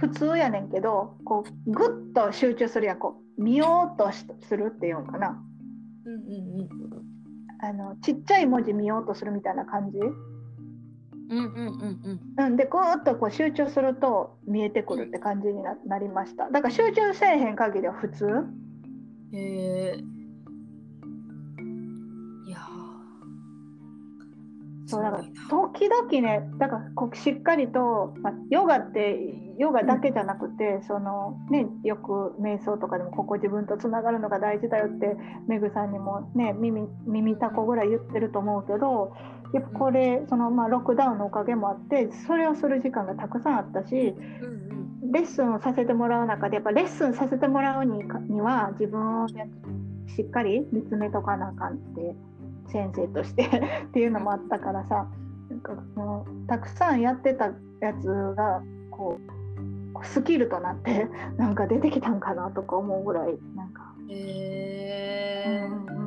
[0.00, 2.98] 普通やねんけどこうグッと集中するやん。
[2.98, 5.42] こう見ようとしするっていうんかな。
[6.04, 6.68] うんうんうんうん。
[7.60, 9.98] あのちっちゃい文字見ようとするみたいな感じ、
[11.30, 12.46] うんうんうんうん。
[12.46, 18.26] うん、でグーッとこう集中すると見えてくるって感じにななりましただから集中せえへん限りは普通。
[19.32, 19.96] へえ
[22.46, 22.64] いやー。
[24.86, 39.14] そうだから時々ねだからこうしっかりと、まあ、ヨガってヨガだけじゃなくて、そのね、よく瞑想とかでもここ自分とつながるのが大事だよってメグさんにもね耳耳たこぐらい言ってると思うけど
[39.54, 44.14] やっぱこれその、まあ、ロックダウンのおかげもあってそれをする時間がたくさんあったし
[45.12, 49.34] レッスンをさせてもらう中でやっぱレッスンさせてもらうにかには自分をし
[50.22, 52.16] っかり見つめとかなあかんって
[52.72, 53.44] 先生として
[53.86, 55.06] っていうのもあったからさ
[55.48, 63.94] なんかもうたくさんやってたやつがこうスキルとなってなんか出てきたんかなとか思うぐらいなんか。
[64.08, 66.03] へえうんうん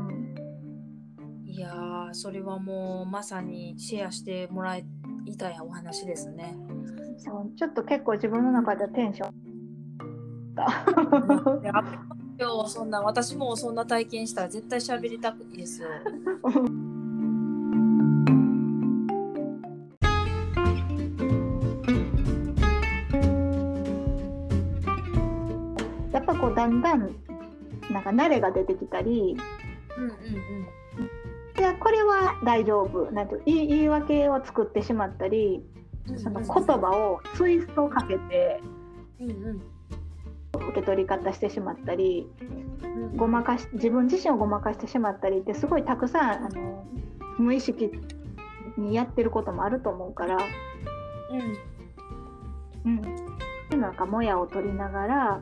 [1.57, 4.85] いやーそれはもうまさにシェアしてもらい
[5.39, 6.55] たいお話ですね。
[7.17, 9.33] そうちょっと結構自分の中ではテンション
[11.63, 11.73] いや
[12.39, 15.89] 今日そんな私もそんな体験したら絶対喋りたくいいですよ。
[26.13, 26.99] やっぱこうだんだん
[27.91, 29.35] なんか慣れが出てきたり
[29.97, 30.77] うんうん
[31.57, 33.11] いやこれは大丈夫。
[33.11, 35.63] なんて言い言い訳を作ってしまったり
[36.09, 36.19] うん。
[36.19, 38.61] その言葉をツイストをかけて
[39.19, 39.61] うんうん。
[40.69, 42.29] 受け取り方してしまったり
[42.83, 43.17] うん。
[43.17, 46.85] ごまかし自分自身をごまかしてしまったりってすごいたくさんあの
[47.37, 47.91] 無意識
[48.77, 50.37] にやってることもあると思うから、
[52.85, 53.01] うん。
[53.71, 55.41] うん、なんかもやを取りながら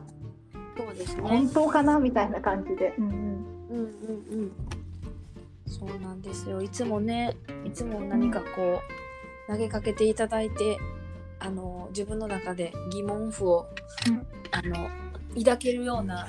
[0.76, 1.22] そうですね。
[1.22, 1.98] 本当かな？
[1.98, 3.86] みたいな感じで、うんうん、うんうん
[4.30, 4.52] うん。
[5.78, 6.62] そうなんですよ。
[6.62, 8.80] いつもね、いつも何かこ
[9.48, 10.78] う投げかけていただいて、
[11.38, 13.66] あの自分の中で疑問符を、
[14.08, 14.88] うんあの
[15.36, 16.26] 抱けるような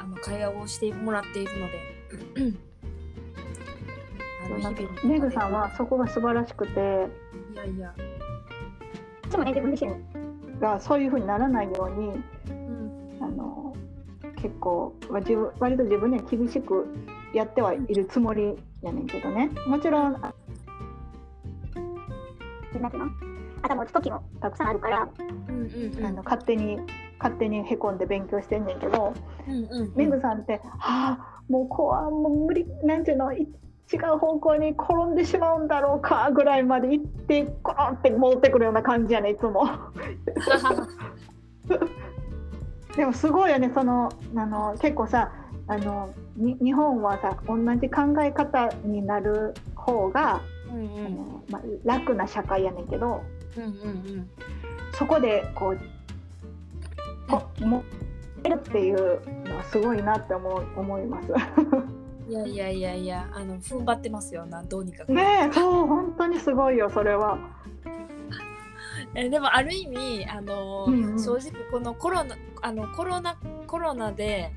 [0.00, 1.90] あの会話をしてもらっているので。
[5.04, 6.80] メグさんはそこが素晴らしくて
[7.52, 7.94] いやいや、
[9.24, 12.08] いつもね自分自身がそういうふうにならないように
[12.50, 13.74] うんあの
[14.36, 16.86] 結構まあ自分割と自分には厳しく
[17.34, 19.50] やってはいるつもりやねんけどね。
[19.66, 20.34] もちろんあ
[22.80, 23.10] なんていうの？
[23.62, 26.06] 頭打つ時もたくさんあるから、うんうんうん。
[26.06, 26.78] あの勝手に
[27.18, 29.12] 勝手にへこんで勉強してんねんけど、
[29.46, 32.66] うんうんメグさんって「はあもうこうもう無理。
[32.84, 33.32] なんていうの？
[33.32, 33.48] い
[33.92, 39.66] 違う方向に転んでしまうんだろうか」ぐらいまで行ってコロンって戻ってくるような感じやねいつも。
[42.96, 45.32] でもすごいよねそのあの結構さ
[45.70, 53.22] あのに日本はさ同じ考え方になる方が、うんうんあのまあ、楽な社会やねんけど
[53.56, 53.72] うんうんう
[54.20, 54.30] ん
[54.98, 55.78] そこでこう
[57.30, 57.84] こも
[58.42, 61.28] えるっていうのはすごいなって思う思います。
[62.28, 65.04] いやいやいやいや、あの踏ん張ってますよな、どうにか。
[65.06, 67.38] ねえそう本当にすごいよそれは。
[69.14, 74.52] えでもある意味あの、うんうん正直このコロナあのコロナコロナで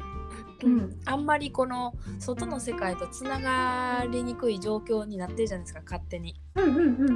[0.63, 0.99] うん。
[1.05, 6.39] あんまりこの外の世界とつながりにくい状況になってるじゃないですか勝手に。
[6.55, 7.09] うんうんうんうんうん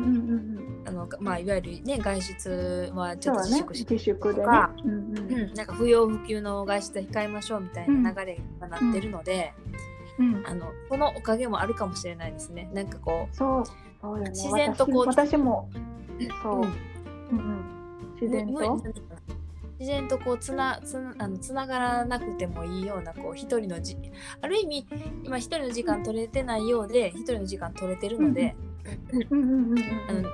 [0.84, 0.84] うん。
[0.88, 4.46] あの、まあ、いわゆるね外出はちょっと自粛して自粛でね。
[4.46, 4.72] とか。
[4.84, 5.34] うんうん。
[5.34, 9.54] うん、なんか不要不急の外出は控えましょうみたいな流れになってるので、
[10.20, 10.44] うん。
[10.46, 12.70] あのそのおかげもあるかもしれないですね。
[12.74, 13.64] なんかこそう。
[14.02, 14.30] そうよね。
[14.32, 15.70] 自然とこう私私も。
[16.20, 17.40] う、そう、うん。
[17.40, 18.94] うん、自然むとむ
[19.80, 23.98] 自然とこうつなつなあのつながらなくてもいいようなこう一人のじ
[24.42, 24.88] ある意味
[25.24, 28.56] 今一人の時間取れてないようで一人の時間取れてるので、
[29.30, 29.76] うん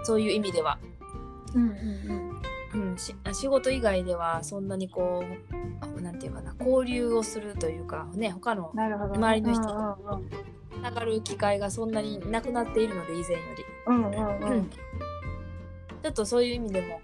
[0.03, 0.77] そういう意味では、
[1.55, 1.69] うん
[2.73, 5.23] うんうん、し仕事以外ではそんなにこ
[5.97, 10.29] うなんていうかな交流をするというかね他の周りの人うんうんうん
[10.73, 17.01] つながる機会がそんなになくなっているので以前より、うん、ちょっとそういう意味でも、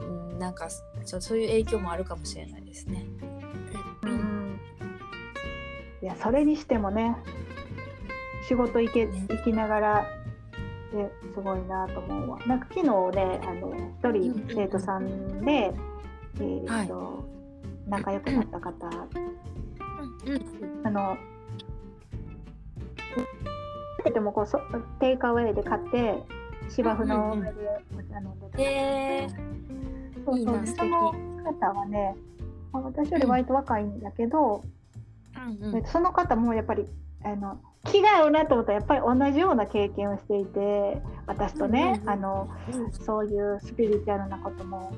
[0.00, 0.68] うん、なんか
[1.04, 3.04] ちょそういう影響もあるかもしれないですね。
[4.02, 4.60] うん。
[6.02, 7.16] いやそれにしてもね
[8.48, 9.26] 仕事行けね。
[9.28, 10.06] 行きながら
[10.92, 12.38] ですごいなと思うわ。
[12.46, 15.72] なんか昨日ねあの一うんうん人生徒さんで、
[16.36, 17.24] えーと
[17.88, 18.86] 仲良くなった方、
[20.26, 20.86] うんうん。
[20.86, 21.16] あの
[24.12, 24.58] でもこうそ
[25.00, 26.22] テイクアウェイで買って
[26.68, 27.52] 芝生の上で
[27.96, 29.28] お茶飲んで
[30.24, 30.66] そういいな素敵。
[30.66, 31.12] そうでその
[31.44, 32.16] 方はね
[32.72, 34.62] まあ私より割と若いんだけど、
[35.36, 35.72] うんうん。
[35.72, 36.86] でその方もやっぱり
[37.24, 42.10] あの気が合うなと思ったらやっぱり同じような経験をしていて私とね、うんうんうん。
[42.10, 42.48] あの
[42.92, 44.92] そういうスピリチュアルなことも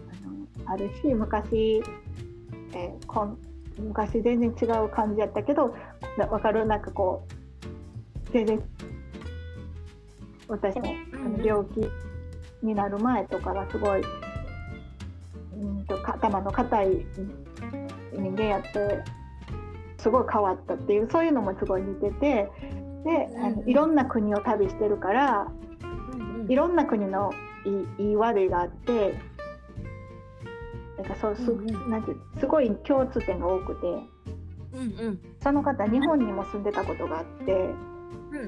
[0.65, 1.83] あのあるし昔、
[2.73, 3.39] えーこん
[3.77, 5.75] 昔全然違う感じやったけど
[6.17, 8.63] な分かるなんかこう全然
[10.47, 10.87] 私も
[11.45, 11.91] 病気
[12.63, 14.03] になる前とかはすごい
[15.65, 17.07] うんとか頭の硬い
[18.13, 19.03] 人間やって
[19.99, 22.51] すごい変わったっていうそういうのもすごい似てて
[23.05, 25.49] であのうんいろんな国を旅してるから
[26.49, 27.33] いろんな国の
[27.99, 29.19] いい悪いがあって
[30.99, 31.51] なんかそうす,、
[31.89, 35.21] なんてすごい共通点が多くてうんうん。
[35.43, 38.39] その方日本にも住んでたことがあってうん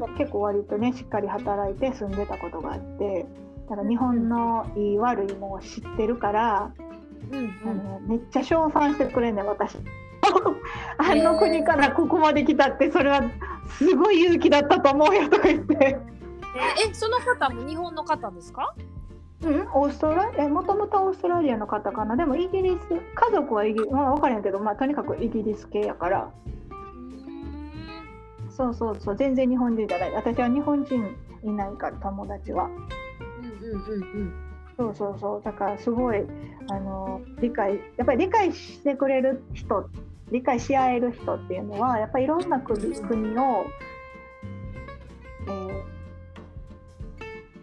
[0.00, 0.16] うん。
[0.16, 3.26] 結構割とねしっかり働いて住んでたことがあって
[3.68, 6.72] だから日本のいい悪いも知ってるから、
[7.30, 9.78] うんあのめっちゃ称賛してくれんねん私。
[10.98, 13.22] あの国からここまで来たってそれは
[13.78, 15.76] すごい勇気だったと思うよとか言って。
[15.80, 18.74] ええその方も日本の方ですか？
[19.42, 26.30] うん、オーストラリア、もともとオーストラリアの方かな、でもイギリス、家族はイギリス、まあ、分からんけど、まあ、とにかくイギリス系やから、
[28.50, 32.70] そうそうそう、全然日本人じゃない、私は日本人いないから、友達は。
[34.76, 36.24] そうそうそう、だからすごい、
[36.68, 39.88] あの、理解、やっぱり理解してくれる人、
[40.30, 43.66] 理解し合える人っていうのは、やっぱりいろんな国国を、
[45.46, 45.82] えー、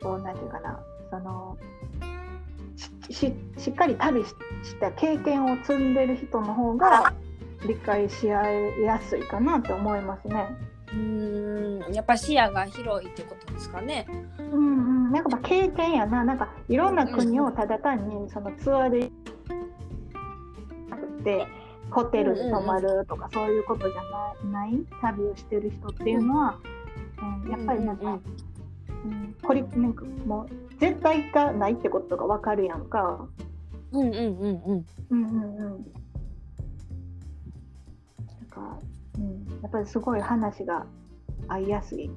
[0.01, 1.57] こう、なんていうかな、その、
[3.09, 7.13] しししっかり旅しした経験を積んでる人の方が
[7.67, 10.47] 理解し合いやすいかなって思いますね。
[10.93, 14.07] うーんやっぱ視野が広いってことですかね。
[14.39, 19.11] うんうん、なんかまあ経験やな、なんかいろんな国をただ単にそのツアーで
[20.89, 21.47] なくて
[21.91, 24.01] ホテルに泊まるとかそういうことじゃ
[24.51, 26.59] ないない旅をしてる人っていうのは、
[27.43, 28.19] うん、やっぱりなんか、うんうん
[29.41, 30.49] これなんかもう
[30.79, 33.27] 絶対がないってことがわかるやんか。
[33.91, 34.85] うんうんうんうん。
[35.09, 35.59] うんうんうん。
[35.59, 35.79] なん
[38.49, 38.98] か、うん、
[39.61, 40.85] やっぱりすごい話が
[41.47, 42.09] 合いやすい。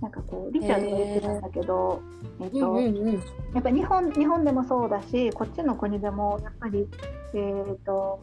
[0.00, 2.02] なんかこうリチャードが言ってたんだけど、
[2.42, 3.14] えっと、うんうんうん。
[3.54, 6.86] やっぱ日本日本でもそうだしこっちの国でもやっぱり、
[7.34, 8.22] えー、と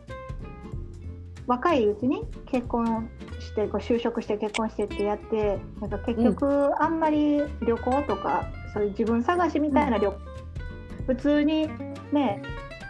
[1.48, 10.18] 若いうちに結婚してこう就職して結婚してってやってなんか結局あんまり旅行とか、そういう自分探しみたいな旅行、
[11.08, 11.68] 普通に
[12.12, 12.42] ね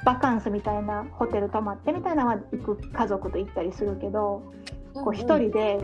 [0.06, 4.43] バカンスみたいなホテル泊まってみたいなのは行く家族と行ったりするけど
[4.93, 5.77] こう一人で、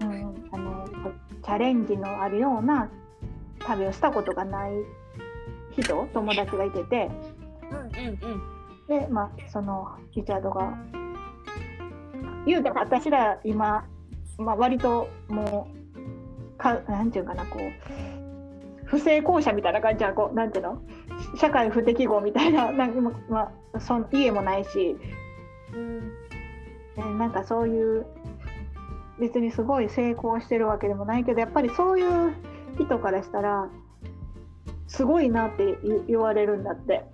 [0.00, 2.90] うん、あのこうチャレンジのあるような
[3.60, 4.72] 旅をしたことがない
[5.76, 7.10] 人友達がいてて。
[7.70, 8.60] うんうんうん。
[8.88, 10.76] でまあそのリチャードが
[12.44, 13.86] 言うても私ら今、
[14.36, 15.68] まあ、割とも
[16.54, 20.82] うかなんていうかなこう不成功者みたいな感じはこうなんていうの？
[21.36, 24.96] 社会不適合みたいな なんか、まあ、その家もないし。
[25.72, 26.12] うん。
[26.96, 28.06] えーなんかそういう
[29.20, 32.34] 別にすごい成功してるわけでもないけどやっぱりそういう
[32.78, 33.68] 人からしたら
[34.86, 37.04] すごいなって言言われるんだって。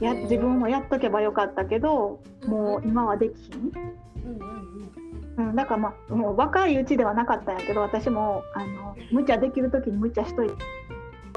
[0.00, 3.72] や自分もやっとけばよかったけどもう今はできひん。
[4.24, 4.64] うんうん
[5.36, 10.54] うんうん、だからまあもう若いうちではなかったんやけど私もあの無茶できる時に無茶しといて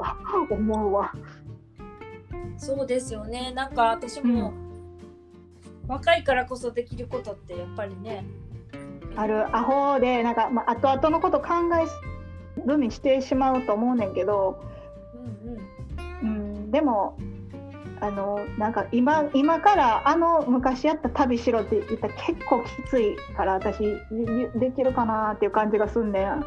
[0.00, 0.16] あ
[0.50, 1.12] 思うわ。
[2.56, 4.52] そうですよねなんか私も、
[5.86, 8.24] 若いからこそできることってやっぱりね
[9.18, 14.62] あるアホでなんか、まあ、後々のこと考えるにしてしまうと思うねんけど、
[16.22, 17.18] うんうんうん、でも
[18.00, 23.98] あのなんか今今からあの昔やった旅しろって言ったら結構きついから私で
[24.54, 26.44] できるかなっていう感じがすんねん。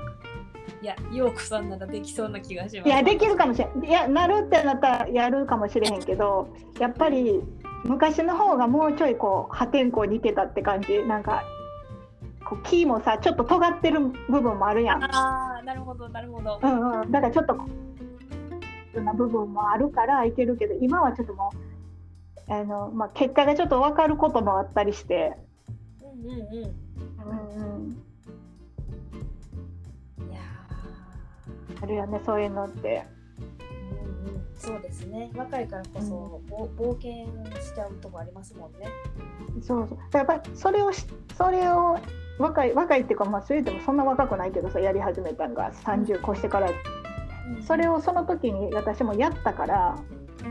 [0.81, 2.87] いや陽子さんならできそうな気がします。
[2.87, 3.83] いやできるかもしれん。
[3.83, 6.47] いやなるってなったらやるかもしれへんけど
[6.79, 7.41] やっぱり
[7.83, 11.03] 昔の方がもうちょいこう破天荒にいけたって感じ。
[11.03, 11.43] なんか
[12.51, 15.03] こう木もさちょっと尖ってる部分もあるやん。
[15.05, 16.59] ああなるほどなるほど。
[16.61, 17.55] うんうん、だからちょっと
[18.99, 21.53] な部分もあるからいけるけど今はちょっとも
[22.49, 25.31] うあの、まあ、結果がちょっと分かることもあったりして、
[26.01, 26.41] うんうんうん。
[27.21, 27.77] うん
[30.19, 30.41] うん、いや
[31.81, 33.05] あるよねそういうのって。
[33.39, 34.45] ーうんうん。
[34.57, 35.31] そうですね。
[35.33, 37.27] 若いからこそ、ぼ冒険
[37.61, 38.89] しちゃうとこありますもんね。
[39.61, 39.99] そうそう。
[40.11, 41.05] やっぱりそれをし
[41.37, 41.97] それを
[42.41, 45.53] 若い若いっていうかまあそれでもそんな若くないけどさやり始めたん。
[45.53, 46.69] が30越してから。
[47.67, 49.97] それをその時に私もやったから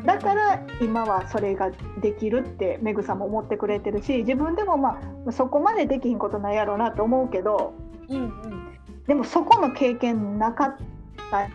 [0.05, 1.71] だから今はそれが
[2.01, 7.75] できるってメグさんも思ってくれてるし自分でもまあそこまでできひんことないやろうなと思うけど
[8.09, 8.79] うんうん。
[9.07, 10.77] でもそこの経験なかっ
[11.31, 11.49] た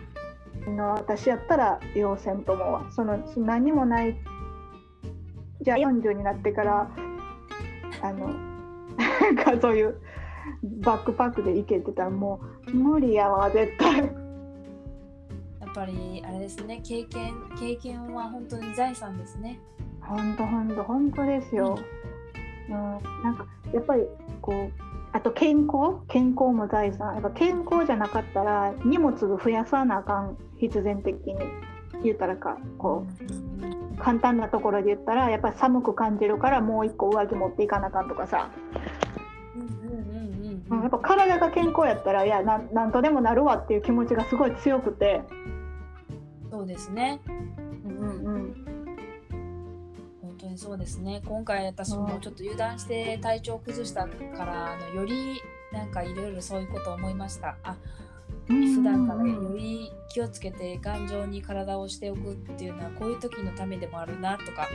[0.70, 2.86] の私やったら要せんと思うわ。
[2.90, 4.16] その何もない
[5.62, 6.90] じゃあ40になってから
[8.02, 8.28] あの
[9.42, 10.00] かそういう
[10.62, 13.98] バックパックで行けてたらもう無理やわ絶対。
[13.98, 14.08] やっ
[15.74, 16.80] ぱりあれですね。
[16.82, 19.58] 経験経験は本当に財産ですね。
[20.00, 21.78] 本当本当本当ですよ。
[22.68, 22.98] うん、な
[23.30, 24.02] んかやっぱり
[24.40, 24.72] こう
[25.12, 26.00] あと健康？
[26.08, 27.14] 健康も財産。
[27.14, 30.36] やっぱ健康じゃなかったら荷物増やさなあかん。
[30.58, 31.36] 必然的に。
[32.02, 33.06] 言ったらかこ
[33.96, 38.50] う簡単なところで言ったらやっぱり寒く感じるからもう一個上着持っていかなあかんとかさ、
[39.54, 40.15] うんうん
[40.70, 45.22] やっぱ体が健康やったらいやなんなんとでもなるわっていう気持ちがすごい強くて。
[46.50, 47.20] そうですね。
[47.84, 48.66] うんうん。
[50.22, 51.22] 本当にそうですね。
[51.24, 55.40] 今回私もちょっと油断して体調崩したからあのより
[55.72, 57.56] なんかいろいろそういうことを思いました。
[57.62, 57.76] あ
[58.48, 64.68] うん、普段からうんより気をつけて頑丈に体をしておくっていうのはこういう時のためでもあるなとか。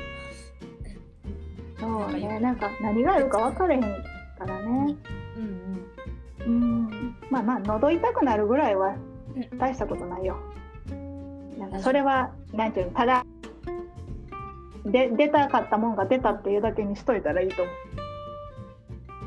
[1.79, 2.39] そうね。
[2.39, 4.95] なんか何があるか分からへんからね。
[5.37, 5.87] うん
[6.45, 8.95] うんまあまあ喉痛くなるぐらいは
[9.35, 10.37] うん大したことないよ。
[11.57, 13.25] なんかそれはなんていうのただ
[14.85, 17.71] で出たかったもんが出たっていうだけにしといたらいいと思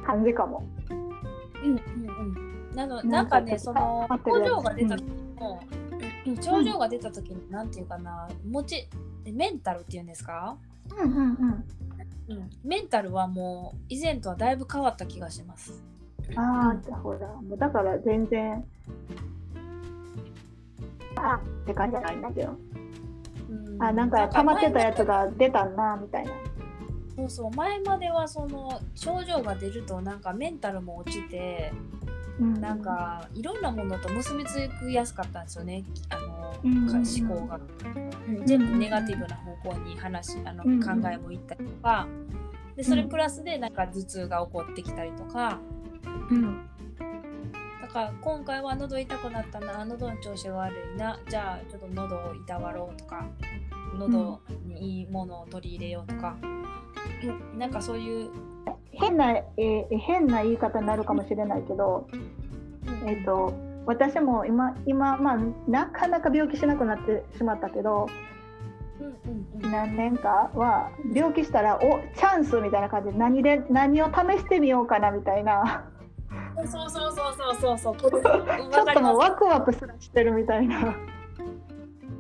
[0.02, 0.64] う感じかも。
[0.90, 2.44] うんうんうんうん
[2.74, 5.04] なのなんかねその症状が出た時
[5.36, 5.84] も、うん
[6.40, 8.88] 症状が出た時になんていうかな持ち
[9.30, 10.56] メンタルっていうんですか、
[10.90, 11.64] うんうんうん。
[12.28, 15.84] うん、メンタルはもう以前とはだいぶ変わった気がします。
[16.36, 18.64] ああほらもうだから全然。
[21.16, 22.56] あって感じじゃないんだけど。
[23.50, 23.82] うん。
[23.82, 26.32] あなんか溜まってたやつが出たなみたいな。
[27.16, 31.72] そうそう前まではその症状が出るとなんかメンタルも落ちて
[32.40, 32.60] うん。
[32.60, 35.84] なんかいろんなものと結びつきやすかったんですよね。
[36.08, 36.86] あの、うん。
[36.86, 37.60] か思考が、
[38.26, 38.46] うん。
[38.46, 40.82] 全部ネガティブな方向に話あの、うん。
[40.82, 42.08] 考えもいったりとか。
[42.76, 45.60] でそれプラスでなんか頭痛が起こってきたりとか
[46.30, 46.68] うん。
[47.82, 51.18] だから今回は喉痛くなったな喉の調子が悪いな。
[51.28, 53.26] じゃあちょっと喉をいたわろうとか
[53.98, 57.58] 喉にいいものを取り入れようとか、うん。
[57.58, 58.30] なんかそういう、
[58.92, 62.08] 変な、えー変な言い方になるかもしれないけど、
[63.06, 63.52] えー、と
[63.86, 65.38] 私も今今、まあ、
[65.68, 68.08] なかなか病気しなくなってしまったけど
[69.00, 69.70] うんうんうん。
[69.70, 71.80] 何年かは病気したらお
[72.16, 75.90] チャンスみたいな感じで何で何を試してみようかなみたいな
[76.56, 77.96] そうそうそうそうそうそう。
[77.96, 80.96] ちょっともうワクワクすらしてるみたいな。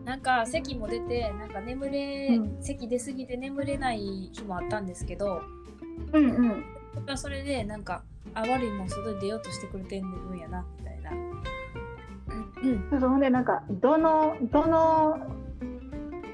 [0.04, 5.40] なんか咳も出てなんか眠れ、うん咳出すぎて眠れない日もあったんですけど、
[6.12, 6.64] うんうん
[7.16, 8.02] それでなんか
[8.34, 11.10] あ悪いもん外に出ようとしてくれてんんやなみたいな。
[11.10, 11.14] う
[12.66, 15.18] んそうそうほんでなんかどのどの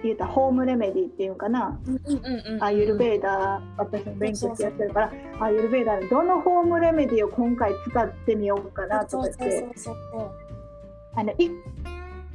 [0.03, 1.79] 言うたらホームレメディっていうかな？
[2.61, 9.69] アーユルベーダー私も勉強してやってるからアーユルベーダーのどのホームレメディを今回使ってみようかなとか言って。
[11.15, 11.51] あのい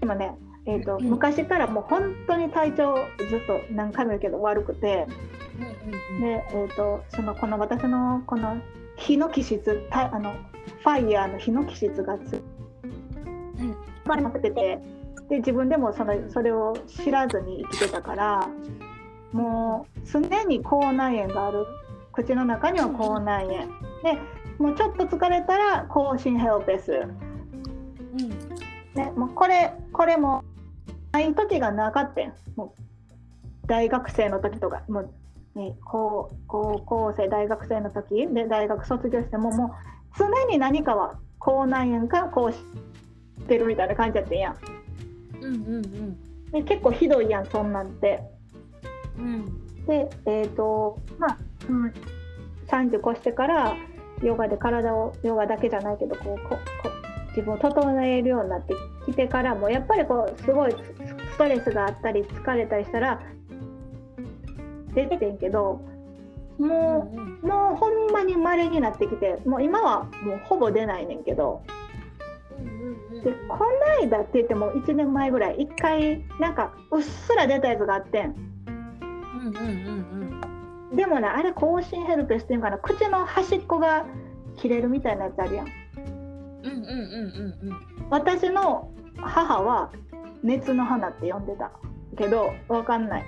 [0.02, 0.36] 今ね
[0.66, 2.98] えーとうん昔からもう本当に体調
[3.30, 5.08] ずっと何回も言うけど悪くて。
[6.20, 8.58] で、えー、とそのこの私のこの
[8.98, 12.42] 火の気質たあのファイヤーの火の気質がつ
[13.60, 13.76] うん。
[14.06, 14.40] まく。
[14.42, 14.80] てて
[15.30, 18.50] で自分でもそのそれを知らずに生きてたから
[19.32, 21.66] もう常に口内炎がある。
[22.14, 23.58] 口の中には口内炎。
[24.02, 24.18] で
[24.58, 26.96] もうちょっと疲れたら口唇ヘルペス、う
[28.16, 28.30] ん。
[28.94, 30.44] ね、もうこれこれも
[31.12, 34.84] ない時がなかったんもう大学生の時とか。
[34.88, 38.28] もう、ね、高高校生大学生の時。
[38.28, 39.70] で大学卒業してももう
[40.18, 42.60] 常に何かは口内炎かこうし
[43.48, 44.52] てるみたいな感じやってんや。
[44.52, 44.75] ん
[45.46, 46.52] うんうんうん。
[46.52, 48.22] で結構ひどいやんそんなんて。
[49.18, 49.86] うん。
[49.86, 51.38] でえっ、とまあ、
[51.70, 51.94] うん、
[52.68, 53.76] 30越してから
[54.24, 56.90] ヨガで体をヨガだけじゃないけどこうここ
[57.30, 58.74] 自分を整えるようになって
[59.06, 60.78] きてからもやっぱりこうすごいス
[61.34, 63.22] ストレスがあったり疲れたりしたら
[64.94, 65.82] 出ててんけど
[66.58, 67.40] もうんうん。
[67.44, 71.85] うもうほんまに稀になってきてもう今はもうほぼ出ないねんけどうん
[73.26, 73.64] でこの
[74.08, 78.36] 間って言っても1年前ぐらい1回なんかうっすら出たやつがあってん。
[78.68, 84.06] うんうんうんでもねあれ口唇ヘルペスっていうのかな口の端っこが
[84.58, 85.68] 切れるみたいなやつあるやん。
[85.68, 86.86] うんうんうん
[87.64, 88.08] うんうん。
[88.12, 89.92] 私の母は
[90.44, 91.72] 熱の花って呼んでた。
[92.16, 93.26] けどわかんない。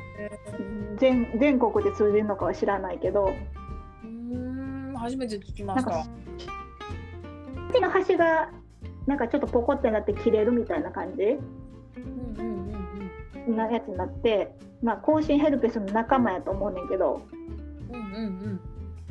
[0.99, 3.33] 全全国で通じるのかは知らないけど。
[4.03, 6.05] うーん初めて聞きました。
[7.71, 8.49] 口の端が
[9.07, 11.39] なんかちょっとポコってなって切れるみたいな感じうん
[12.37, 12.71] うん
[13.47, 14.51] うんなやつになって、
[14.83, 17.21] まあ、口唇ヘルペスの仲間やと思うねんけど。
[17.89, 18.01] うんうん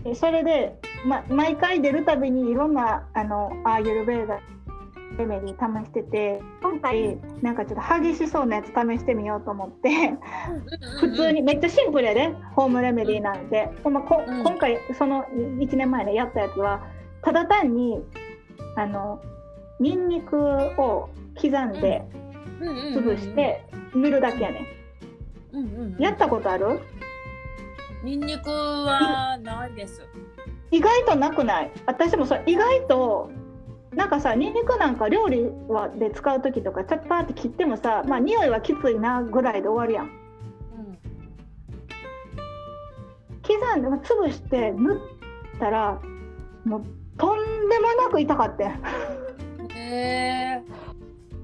[0.04, 0.10] うん。
[0.10, 4.40] えそれで、ま、毎回出るたびにいろんなあのアーユルベーダ
[5.18, 7.18] レメディ試してて今回？
[7.40, 10.12] なんかちょっと激しそうなやつ試してみようと思って。
[11.00, 14.42] 普通にめっちゃシンプルやでホームレメディなんて、でもこうん。
[14.44, 16.86] 今回その1年前ねやったやつは
[17.22, 17.98] ただ単に
[18.76, 19.20] あの
[19.80, 21.08] ニンニクを
[21.40, 22.02] 刻んで
[22.60, 23.64] 潰して
[23.94, 24.66] 塗るだけやね、
[25.52, 26.80] うんうんやったことある
[28.04, 30.02] ニンニクはないです
[30.70, 33.30] 意外となくない私もそれ意外と
[33.94, 34.10] なん。
[34.10, 40.98] かさニンニクなんか料理はで使う時とかちょっとパーって切ってもさまあ匂いはきついなぐらいで終わるやんうん
[43.42, 43.82] 刻ん。
[43.82, 44.98] で潰して塗っ
[45.58, 45.98] たら
[46.66, 46.84] もう
[47.16, 47.38] とん
[47.70, 48.80] でもなく痛かったん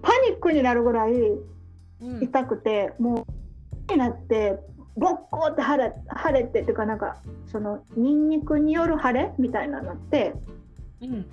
[0.02, 3.26] パニックになるぐらいうん痛くても
[3.88, 4.58] うになって
[4.96, 5.92] ボッコーって腫れ
[6.26, 7.16] 腫れてっていうかなんか
[7.46, 10.34] そのニンニクによる腫れみたいなのって
[11.00, 11.26] うん。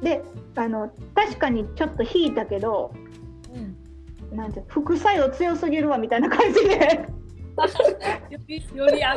[0.00, 0.22] で
[0.54, 2.92] あの確かにちょっと引いたけど
[3.52, 4.36] うん。
[4.36, 7.08] なんて副作用強すぎるわみたいな感じで。
[8.74, 9.16] より あ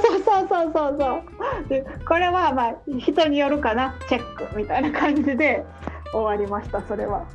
[0.00, 1.16] そうそうそうそうそ
[1.64, 1.68] う。
[1.68, 5.64] でこれはまあ人によるかなチェックみたいな感じで
[6.12, 7.26] 終わりましたそれは。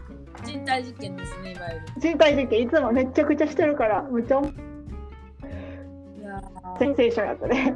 [0.46, 1.86] 人体実験ですねいわゆる。
[1.98, 4.44] 人体実験いつもめちゃくちゃしてるからむちゃい。
[6.24, 6.80] やー。
[6.80, 7.76] センセーションやったね。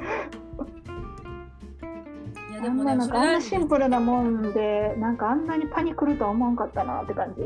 [2.51, 7.41] いやあんななんでもねそれかあんなシンプルなもんでなんかあんなにパニクるとは思わんかったなって感じ。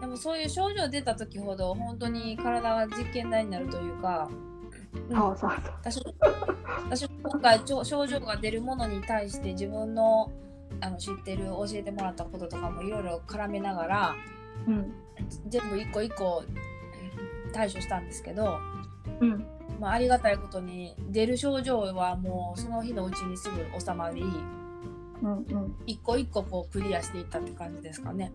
[0.00, 4.28] でもそういう症状出た時ほど本当に体が実験台になるというか、
[5.10, 5.16] うん。
[5.16, 5.74] そうそうそう。
[5.82, 6.14] 私も
[6.90, 10.30] 私も今回症状が出るものに対して自分の
[10.80, 14.14] あの知ってる教えてもらったこととかもいろいろ絡めながら
[14.66, 14.92] うん。
[15.48, 16.44] 全部一個一個
[17.52, 18.58] 対処したんですけど、
[19.20, 19.46] うん。
[19.80, 24.22] まあ、ありがたいことに出る症状はもうその日のうちにすぐ収まり
[25.22, 25.76] うんうん。
[25.86, 28.32] 一個一個こうクリアしていったって感じですかね。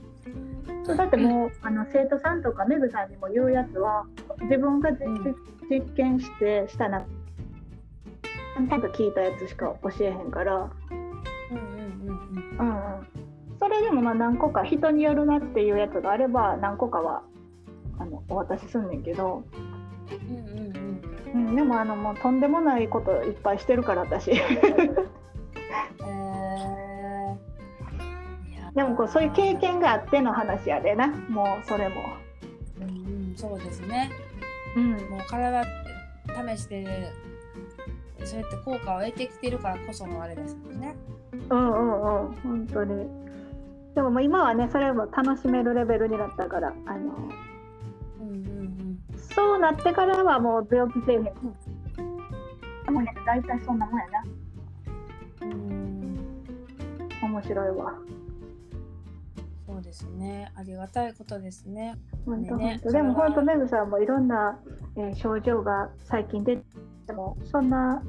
[0.86, 4.06] そうだってもうあの生徒さんとかメグさんにも言うやつは
[4.42, 5.36] 自分が実,、うん。
[5.70, 10.70] 実験してしたなちゃんと聞いたやつしか教えへんから、
[13.60, 17.24] それでもまあ何個か人によるなっていうやつがあれば何個かは
[18.00, 19.43] あのお渡しすんねんけど、
[20.30, 20.76] うんうん
[21.34, 21.47] うん。
[21.47, 24.32] うん、でもあのもうとんでもないこといっぱいしてるから私。
[28.76, 31.08] でもこうそういう経験があっての話やでな。
[31.08, 31.95] もうそれも。
[32.80, 32.89] うん
[33.32, 34.12] うん、そうですね。
[34.78, 34.91] うん。
[34.91, 37.12] もう体試して
[38.26, 40.95] そうやって効果を得てきてるからこそのあれですもんね。
[41.49, 43.07] うんうんうん本当に
[43.95, 47.13] でももう今はねそれも楽しめるレベルになったからあの
[48.22, 54.24] うんうんそうなってからはもう病気せえへんもうね大体そんなもんやな
[55.41, 55.51] うん。
[55.51, 55.99] うん
[57.22, 57.93] 面白いわ
[59.67, 60.51] そうでですね。
[60.55, 61.95] ありがたいことですね。
[62.26, 64.59] 本当ね本当でも本当メグさんもいろんな、
[64.95, 66.63] えー症状が最近出て
[67.14, 68.03] もそんな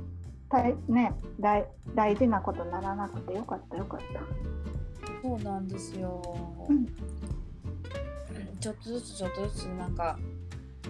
[0.50, 4.20] 大,、ね、大大事なことにならなくてよかったよかった。
[5.22, 6.22] そうなんですよ。
[6.68, 6.86] うん
[8.60, 10.18] ちょっとずつちょっとずつなんか。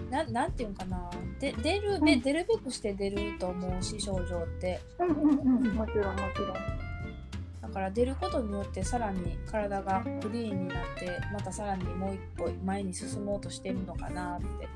[0.09, 1.09] ななんていうんかな
[1.39, 6.81] で出るべ、うん出るべくして出ると思うし症状ってうんうんうんもちろんもちろん。
[7.61, 14.67] だから出ることによってさらに体がクリーンになってまたさらにもう一歩前に進もうとしてるのかなって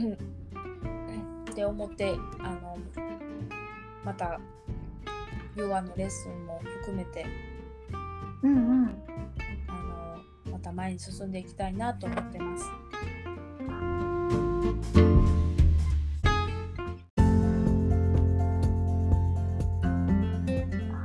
[0.00, 0.18] うん
[1.58, 2.78] って思ってあの
[4.04, 4.38] また
[5.56, 7.26] ヨガのレッスンも含めて
[8.42, 8.56] うんう
[8.86, 9.02] ん。
[9.66, 9.72] あ
[10.46, 12.64] のまた前に進んでいきたいなと思ってます。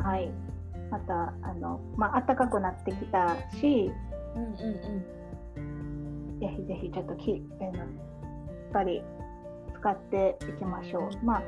[0.03, 0.31] はい。
[0.91, 3.91] またあのまあ暖かくなってきたし、
[4.35, 7.87] うんうんぜひぜひちょっときあのやっ
[8.71, 9.01] ぱり
[9.83, 11.25] 使っていきましょう。
[11.25, 11.43] まあ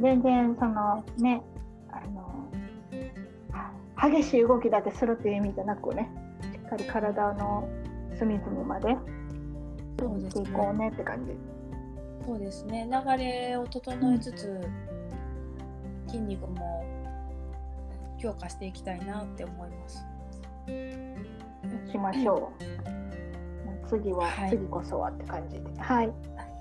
[0.00, 1.42] 全然そのね
[1.90, 2.50] あの
[3.52, 6.10] は激しい動きだけするっていう意味じゃなくね、
[6.50, 7.68] しっかり体の
[8.18, 8.96] 隅々まで
[10.00, 11.32] そうですねこうねって感じ。
[12.26, 14.58] そうですね流れを整えつつ、
[16.06, 16.86] 筋肉も
[18.18, 20.06] 強化していきたいなって思います。
[21.92, 22.64] しましょう。
[23.90, 25.64] 次は、はい次こそはって感じで。
[25.78, 26.10] はい。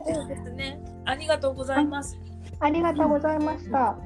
[0.05, 0.79] そうですね。
[1.05, 2.17] ありがとうございます。
[2.59, 3.89] ありがとうございました。
[3.89, 3.97] あ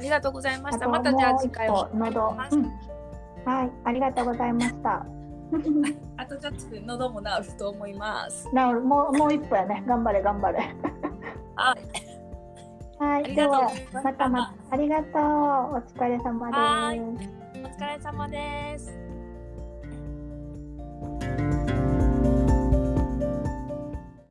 [0.00, 0.88] りがとうございました。
[0.88, 2.64] またじゃあ次回もは喉、うん
[3.44, 5.06] はい、ありがとうございました。
[6.16, 8.48] あとちょっとで喉も治ると思います。
[8.54, 9.82] なるもうもう一歩やね。
[9.86, 10.58] 頑張れ頑張れ。
[11.56, 11.74] あ、
[12.98, 13.52] はい、ありがとう
[13.92, 15.20] ではまたまたありがとう。
[15.20, 17.02] お疲れ様はです。
[17.62, 18.98] お疲れ様です。